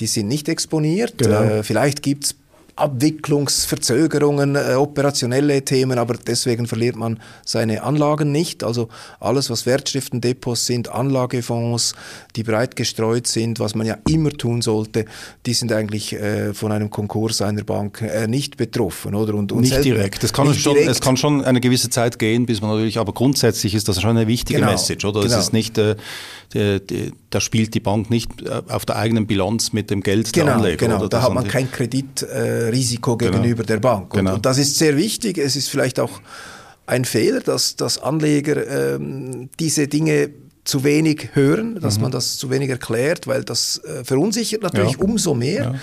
die 0.00 0.06
sind 0.06 0.26
nicht 0.26 0.48
exponiert. 0.48 1.18
Genau. 1.18 1.42
Äh, 1.42 1.62
vielleicht 1.64 2.02
gibt 2.02 2.24
es 2.24 2.34
Abwicklungsverzögerungen, 2.78 4.56
äh, 4.56 4.74
operationelle 4.74 5.64
Themen, 5.64 5.98
aber 5.98 6.14
deswegen 6.14 6.66
verliert 6.66 6.96
man 6.96 7.20
seine 7.44 7.82
Anlagen 7.82 8.32
nicht. 8.32 8.62
Also 8.62 8.88
alles, 9.20 9.50
was 9.50 9.66
Wertschriftendepots 9.66 10.66
sind, 10.66 10.88
Anlagefonds, 10.88 11.94
die 12.36 12.42
breit 12.42 12.76
gestreut 12.76 13.26
sind, 13.26 13.58
was 13.60 13.74
man 13.74 13.86
ja 13.86 13.98
immer 14.08 14.30
tun 14.30 14.62
sollte, 14.62 15.04
die 15.46 15.54
sind 15.54 15.72
eigentlich 15.72 16.12
äh, 16.12 16.54
von 16.54 16.72
einem 16.72 16.90
Konkurs 16.90 17.42
einer 17.42 17.64
Bank 17.64 18.02
äh, 18.02 18.26
nicht 18.26 18.56
betroffen, 18.56 19.14
oder? 19.14 19.34
Und, 19.34 19.52
und 19.52 19.62
nicht 19.62 19.84
direkt. 19.84 20.22
Es 20.24 20.32
kann, 20.32 20.52
schon, 20.54 20.74
direkt. 20.74 20.90
es 20.90 21.00
kann 21.00 21.16
schon 21.16 21.44
eine 21.44 21.60
gewisse 21.60 21.90
Zeit 21.90 22.18
gehen, 22.18 22.46
bis 22.46 22.60
man 22.60 22.70
natürlich, 22.70 22.98
aber 22.98 23.12
grundsätzlich 23.12 23.74
ist 23.74 23.88
das 23.88 24.00
schon 24.00 24.16
eine 24.16 24.26
wichtige 24.26 24.60
genau, 24.60 24.72
Message, 24.72 25.04
oder? 25.04 25.20
Genau. 25.22 25.34
Es 25.34 25.40
ist 25.40 25.52
nicht, 25.52 25.76
äh, 25.78 25.96
die, 26.54 26.80
die, 26.80 27.12
da 27.30 27.40
spielt 27.40 27.74
die 27.74 27.80
Bank 27.80 28.10
nicht 28.10 28.42
äh, 28.42 28.62
auf 28.68 28.86
der 28.86 28.96
eigenen 28.96 29.26
Bilanz 29.26 29.72
mit 29.72 29.90
dem 29.90 30.02
Geld 30.02 30.32
genau, 30.32 30.46
der 30.46 30.54
Anleger. 30.56 30.76
Genau, 30.76 31.08
da 31.08 31.22
hat 31.22 31.34
man 31.34 31.46
kein 31.46 31.70
Kreditrisiko 31.70 33.14
äh, 33.14 33.18
gegenüber 33.18 33.62
genau. 33.62 33.66
der 33.66 33.80
Bank. 33.80 34.14
Und, 34.14 34.20
genau. 34.20 34.34
und, 34.34 34.46
das 34.46 34.58
ist 34.58 34.78
sehr 34.78 34.96
wichtig. 34.96 35.38
Es 35.38 35.56
ist 35.56 35.68
vielleicht 35.68 36.00
auch 36.00 36.20
ein 36.86 37.04
Fehler, 37.04 37.40
dass, 37.40 37.76
dass 37.76 37.98
Anleger 38.02 38.94
ähm, 38.96 39.50
diese 39.60 39.88
Dinge 39.88 40.30
zu 40.64 40.84
wenig 40.84 41.30
hören, 41.34 41.80
dass 41.80 41.96
mhm. 41.96 42.02
man 42.02 42.12
das 42.12 42.36
zu 42.36 42.50
wenig 42.50 42.70
erklärt, 42.70 43.26
weil 43.26 43.44
das 43.44 43.82
äh, 43.84 44.04
verunsichert 44.04 44.62
natürlich 44.62 44.92
ja. 44.92 45.04
umso 45.04 45.34
mehr. 45.34 45.62
Ja 45.62 45.74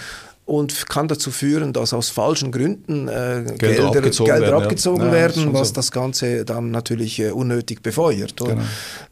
und 0.46 0.88
kann 0.88 1.08
dazu 1.08 1.32
führen, 1.32 1.74
dass 1.74 1.92
aus 1.92 2.10
falschen 2.10 2.52
Gründen 2.52 3.08
äh, 3.08 3.44
Gelder, 3.58 3.58
Gelder 3.58 3.88
abgezogen 3.88 4.32
Gelder 4.32 4.48
werden, 4.52 4.64
abgezogen 4.64 5.06
ja. 5.08 5.12
werden 5.12 5.54
was 5.54 5.70
so. 5.70 5.74
das 5.74 5.92
Ganze 5.92 6.46
dann 6.46 6.70
natürlich 6.70 7.20
äh, 7.20 7.32
unnötig 7.32 7.82
befeuert. 7.82 8.38
Genau. 8.38 8.62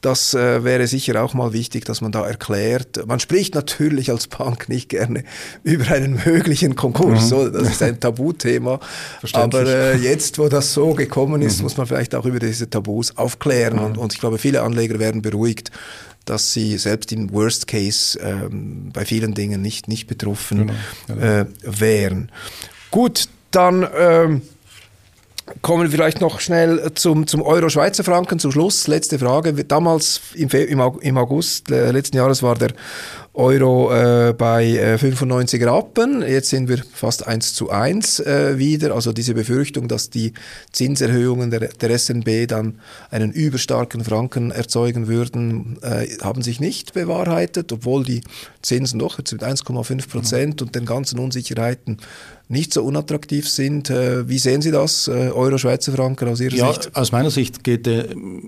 Das 0.01 0.35
äh, 0.35 0.63
wäre 0.63 0.85
sicher 0.85 1.23
auch 1.23 1.33
mal 1.33 1.51
wichtig, 1.51 1.85
dass 1.85 2.01
man 2.01 2.11
da 2.11 2.27
erklärt. 2.27 3.07
Man 3.07 3.19
spricht 3.19 3.55
natürlich 3.55 4.11
als 4.11 4.27
Bank 4.27 4.69
nicht 4.69 4.89
gerne 4.89 5.23
über 5.63 5.89
einen 5.91 6.21
möglichen 6.23 6.75
Konkurs, 6.75 7.31
mhm. 7.31 7.51
das 7.51 7.63
ist 7.63 7.81
ein 7.81 7.99
Tabuthema. 7.99 8.79
Aber 9.33 9.65
äh, 9.65 9.97
jetzt, 9.97 10.37
wo 10.37 10.49
das 10.49 10.71
so 10.71 10.93
gekommen 10.93 11.41
ist, 11.41 11.57
mhm. 11.57 11.63
muss 11.63 11.77
man 11.77 11.87
vielleicht 11.87 12.13
auch 12.13 12.25
über 12.25 12.39
diese 12.39 12.69
Tabus 12.69 13.17
aufklären. 13.17 13.77
Mhm. 13.77 13.85
Und, 13.85 13.97
und 13.97 14.13
ich 14.13 14.19
glaube, 14.19 14.37
viele 14.37 14.61
Anleger 14.61 14.99
werden 14.99 15.23
beruhigt, 15.23 15.71
dass 16.25 16.53
sie 16.53 16.77
selbst 16.77 17.11
im 17.11 17.31
Worst 17.31 17.67
Case 17.67 18.17
ähm, 18.19 18.89
bei 18.93 19.05
vielen 19.05 19.33
Dingen 19.33 19.61
nicht, 19.61 19.87
nicht 19.87 20.07
betroffen 20.07 20.67
genau, 20.67 20.73
genau. 21.07 21.21
Äh, 21.21 21.45
wären. 21.63 22.31
Gut, 22.91 23.27
dann 23.51 23.87
ähm, 23.95 24.41
kommen 25.61 25.83
wir 25.83 25.91
vielleicht 25.91 26.21
noch 26.21 26.39
schnell 26.39 26.91
zum, 26.95 27.27
zum 27.27 27.41
Euro-Schweizer 27.41 28.03
Franken 28.03 28.39
zum 28.39 28.51
Schluss. 28.51 28.87
Letzte 28.87 29.19
Frage. 29.19 29.53
Damals 29.65 30.21
im, 30.33 30.49
im 30.49 31.17
August 31.17 31.69
äh, 31.71 31.91
letzten 31.91 32.17
Jahres 32.17 32.43
war 32.43 32.55
der 32.55 32.71
Euro 33.35 33.91
äh, 33.91 34.33
bei 34.33 34.65
äh, 34.65 34.97
95 34.97 35.65
Rappen. 35.65 36.21
Jetzt 36.21 36.49
sind 36.49 36.69
wir 36.69 36.83
fast 36.93 37.25
1 37.25 37.55
zu 37.55 37.71
1 37.71 38.19
äh, 38.19 38.59
wieder. 38.59 38.93
Also 38.93 39.11
diese 39.11 39.33
Befürchtung, 39.33 39.87
dass 39.87 40.11
die 40.11 40.33
Zinserhöhungen 40.71 41.49
der, 41.49 41.69
der 41.69 41.97
SNB 41.97 42.47
dann 42.47 42.79
einen 43.09 43.31
überstarken 43.31 44.03
Franken 44.03 44.51
erzeugen 44.51 45.07
würden, 45.07 45.79
äh, 45.81 46.07
haben 46.21 46.43
sich 46.43 46.59
nicht 46.59 46.93
bewahrheitet, 46.93 47.71
obwohl 47.71 48.03
die 48.03 48.21
Zinsen 48.61 48.99
doch 48.99 49.17
jetzt 49.17 49.31
mit 49.31 49.43
1,5 49.43 50.09
Prozent 50.09 50.61
mhm. 50.61 50.67
und 50.67 50.75
den 50.75 50.85
ganzen 50.85 51.17
Unsicherheiten 51.17 51.97
nicht 52.53 52.73
so 52.73 52.83
unattraktiv 52.83 53.49
sind. 53.49 53.89
Äh, 53.89 54.29
wie 54.29 54.39
sehen 54.39 54.61
Sie 54.61 54.71
das, 54.71 55.09
äh, 55.09 55.31
Euro-Schweizer 55.33 55.91
Franken 55.91 56.29
aus 56.29 56.39
Ihrer 56.39 56.55
ja, 56.55 56.73
Sicht? 56.73 56.95
Aus 56.95 57.11
meiner 57.11 57.29
Sicht 57.29 57.63
geht 57.63 57.85
er 57.85 58.07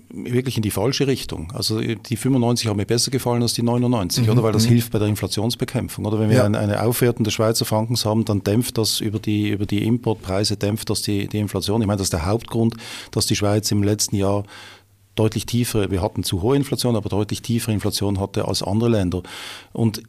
wirklich 0.09 0.55
in 0.55 0.63
die 0.63 0.71
falsche 0.71 1.07
Richtung. 1.07 1.51
Also 1.53 1.81
die 1.81 2.15
95 2.15 2.67
haben 2.67 2.77
mir 2.77 2.85
besser 2.85 3.11
gefallen 3.11 3.41
als 3.41 3.53
die 3.53 3.63
99, 3.63 4.25
mhm. 4.25 4.31
oder? 4.31 4.43
Weil 4.43 4.53
das 4.53 4.65
mhm. 4.65 4.69
hilft 4.69 4.91
bei 4.93 4.99
der 4.99 5.09
Inflationsbekämpfung. 5.09 6.05
Oder 6.05 6.19
wenn 6.19 6.29
wir 6.29 6.37
ja. 6.37 6.45
eine, 6.45 6.59
eine 6.59 6.83
Aufwertung 6.83 7.25
des 7.25 7.33
Schweizer 7.33 7.65
Frankens 7.65 8.05
haben, 8.05 8.23
dann 8.23 8.43
dämpft 8.43 8.77
das 8.77 9.01
über 9.01 9.19
die, 9.19 9.49
über 9.49 9.65
die 9.65 9.85
Importpreise, 9.85 10.55
dämpft 10.55 10.89
das 10.89 11.01
die, 11.01 11.27
die 11.27 11.39
Inflation. 11.39 11.81
Ich 11.81 11.87
meine, 11.87 11.97
das 11.97 12.05
ist 12.05 12.13
der 12.13 12.25
Hauptgrund, 12.25 12.75
dass 13.11 13.25
die 13.25 13.35
Schweiz 13.35 13.69
im 13.71 13.83
letzten 13.83 14.15
Jahr 14.15 14.43
deutlich 15.15 15.45
tiefer, 15.45 15.89
wir 15.91 16.01
hatten 16.01 16.23
zu 16.23 16.41
hohe 16.41 16.55
Inflation, 16.55 16.95
aber 16.95 17.09
deutlich 17.09 17.41
tiefere 17.41 17.73
Inflation 17.73 18.19
hatte 18.19 18.47
als 18.47 18.61
andere 18.61 18.89
Länder. 18.89 19.23
Und 19.73 20.03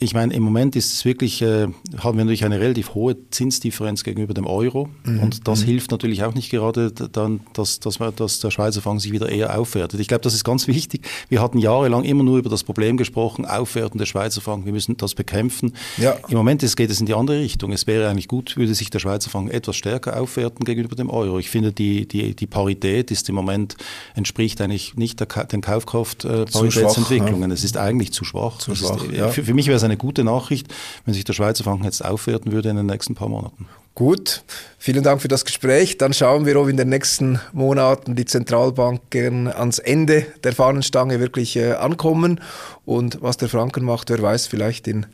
ich 0.00 0.12
meine, 0.12 0.34
im 0.34 0.42
Moment 0.42 0.74
ist 0.76 0.92
es 0.92 1.04
wirklich, 1.04 1.40
äh, 1.40 1.68
haben 1.98 2.18
wir 2.18 2.24
natürlich 2.24 2.44
eine 2.44 2.58
relativ 2.58 2.94
hohe 2.94 3.16
Zinsdifferenz 3.30 4.02
gegenüber 4.02 4.34
dem 4.34 4.46
Euro. 4.46 4.88
Mhm. 5.04 5.20
Und 5.20 5.48
das 5.48 5.62
mhm. 5.62 5.66
hilft 5.66 5.90
natürlich 5.92 6.24
auch 6.24 6.34
nicht 6.34 6.50
gerade 6.50 6.90
dann, 6.90 7.40
dass, 7.52 7.80
dass, 7.80 8.00
man, 8.00 8.14
dass 8.16 8.40
der 8.40 8.50
Schweizer 8.50 8.82
Franken 8.82 9.00
sich 9.00 9.12
wieder 9.12 9.28
eher 9.28 9.58
aufwertet. 9.58 10.00
Ich 10.00 10.08
glaube, 10.08 10.22
das 10.22 10.34
ist 10.34 10.44
ganz 10.44 10.66
wichtig. 10.66 11.06
Wir 11.28 11.40
hatten 11.40 11.58
jahrelang 11.58 12.04
immer 12.04 12.24
nur 12.24 12.38
über 12.38 12.50
das 12.50 12.64
Problem 12.64 12.96
gesprochen, 12.96 13.46
Aufwerten 13.46 13.98
der 13.98 14.06
Schweizer 14.06 14.40
Franken. 14.40 14.66
Wir 14.66 14.72
müssen 14.72 14.96
das 14.96 15.14
bekämpfen. 15.14 15.74
Ja. 15.96 16.16
Im 16.28 16.36
Moment 16.36 16.62
ist, 16.62 16.76
geht 16.76 16.90
es 16.90 16.98
in 16.98 17.06
die 17.06 17.14
andere 17.14 17.38
Richtung. 17.38 17.72
Es 17.72 17.86
wäre 17.86 18.08
eigentlich 18.08 18.28
gut, 18.28 18.56
würde 18.56 18.74
sich 18.74 18.90
der 18.90 18.98
Schweizer 18.98 19.30
Franken 19.30 19.50
etwas 19.50 19.76
stärker 19.76 20.20
aufwerten 20.20 20.64
gegenüber 20.64 20.96
dem 20.96 21.08
Euro. 21.08 21.38
Ich 21.38 21.50
finde, 21.50 21.72
die, 21.72 22.06
die, 22.08 22.34
die 22.34 22.46
Parität 22.46 23.10
ist 23.10 23.28
im 23.28 23.36
Moment, 23.36 23.76
entspricht 24.14 24.60
eigentlich 24.60 24.96
nicht 24.96 25.20
der, 25.20 25.26
den 25.44 25.60
Kaufkraftparitätsentwicklungen. 25.60 27.50
Äh, 27.50 27.54
ja. 27.54 27.54
Es 27.54 27.64
ist 27.64 27.76
eigentlich 27.76 28.12
zu 28.12 28.24
schwach. 28.24 28.58
Zu 28.58 28.74
schwach 28.74 29.04
ist, 29.04 29.12
ja. 29.12 29.28
für, 29.28 29.44
für 29.44 29.54
mich 29.54 29.66
wäre 29.68 29.76
es 29.76 29.84
eine 29.84 29.93
gute 29.96 30.24
Nachricht, 30.24 30.72
wenn 31.04 31.14
sich 31.14 31.24
der 31.24 31.32
Schweizer 31.32 31.64
Franken 31.64 31.84
jetzt 31.84 32.04
aufwerten 32.04 32.52
würde 32.52 32.70
in 32.70 32.76
den 32.76 32.86
nächsten 32.86 33.14
paar 33.14 33.28
Monaten. 33.28 33.66
Gut, 33.94 34.42
vielen 34.76 35.04
Dank 35.04 35.22
für 35.22 35.28
das 35.28 35.44
Gespräch. 35.44 35.98
Dann 35.98 36.12
schauen 36.12 36.46
wir, 36.46 36.60
ob 36.60 36.68
in 36.68 36.76
den 36.76 36.88
nächsten 36.88 37.38
Monaten 37.52 38.16
die 38.16 38.24
Zentralbanken 38.24 39.46
ans 39.46 39.78
Ende 39.78 40.26
der 40.42 40.52
Fahnenstange 40.52 41.20
wirklich 41.20 41.56
äh, 41.56 41.74
ankommen. 41.74 42.40
Und 42.84 43.22
was 43.22 43.36
der 43.36 43.48
Franken 43.48 43.84
macht, 43.84 44.10
wer 44.10 44.20
weiß, 44.20 44.48
vielleicht 44.48 44.88
in 44.88 45.06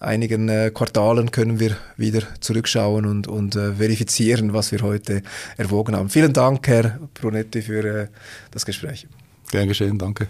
einigen 0.00 0.48
äh, 0.48 0.72
Quartalen 0.74 1.30
können 1.30 1.60
wir 1.60 1.76
wieder 1.96 2.22
zurückschauen 2.40 3.06
und, 3.06 3.28
und 3.28 3.54
äh, 3.54 3.74
verifizieren, 3.74 4.52
was 4.52 4.72
wir 4.72 4.82
heute 4.82 5.22
erwogen 5.56 5.94
haben. 5.94 6.08
Vielen 6.08 6.32
Dank, 6.32 6.66
Herr 6.66 6.98
Brunetti, 7.14 7.62
für 7.62 7.84
äh, 7.84 8.08
das 8.50 8.66
Gespräch. 8.66 9.06
Gern 9.52 9.68
geschehen, 9.68 9.96
danke. 9.96 10.26